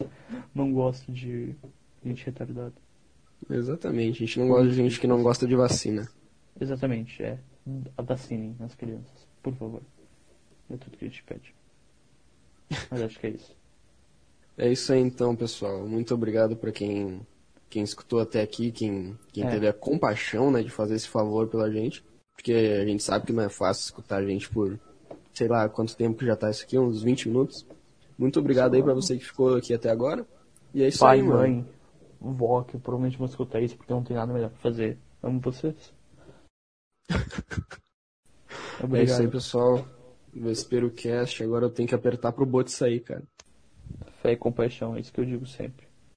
[0.54, 1.54] não gosta de
[2.04, 2.72] gente retardada.
[3.48, 4.22] Exatamente.
[4.22, 6.08] A gente não gosta de gente que não gosta de vacina.
[6.60, 7.38] Exatamente, é.
[8.02, 9.82] Vacinem as crianças, por favor.
[10.70, 11.54] É tudo que a gente pede.
[12.90, 13.56] Mas acho que é isso.
[14.58, 15.86] É isso aí então, pessoal.
[15.86, 17.20] Muito obrigado para quem,
[17.70, 19.50] quem escutou até aqui, quem, quem É.
[19.50, 22.04] teve a compaixão né, de fazer esse favor pela gente.
[22.34, 24.78] Porque a gente sabe que não é fácil escutar a gente por,
[25.32, 27.66] sei lá, quanto tempo que já tá isso aqui, uns 20 minutos.
[28.18, 30.26] Muito obrigado aí pra você que ficou aqui até agora.
[30.74, 31.38] E é isso Pai, aí, mano.
[31.38, 31.66] mãe,
[32.20, 34.98] vó, que provavelmente vão escutar isso porque não tem nada melhor pra fazer.
[35.22, 35.92] Amo vocês.
[38.80, 39.20] É isso Obrigado.
[39.20, 39.86] aí, pessoal.
[40.34, 41.42] Vespero Cast.
[41.42, 43.22] Agora eu tenho que apertar pro bot sair, cara.
[44.20, 45.86] Fé e compaixão, é isso que eu digo sempre.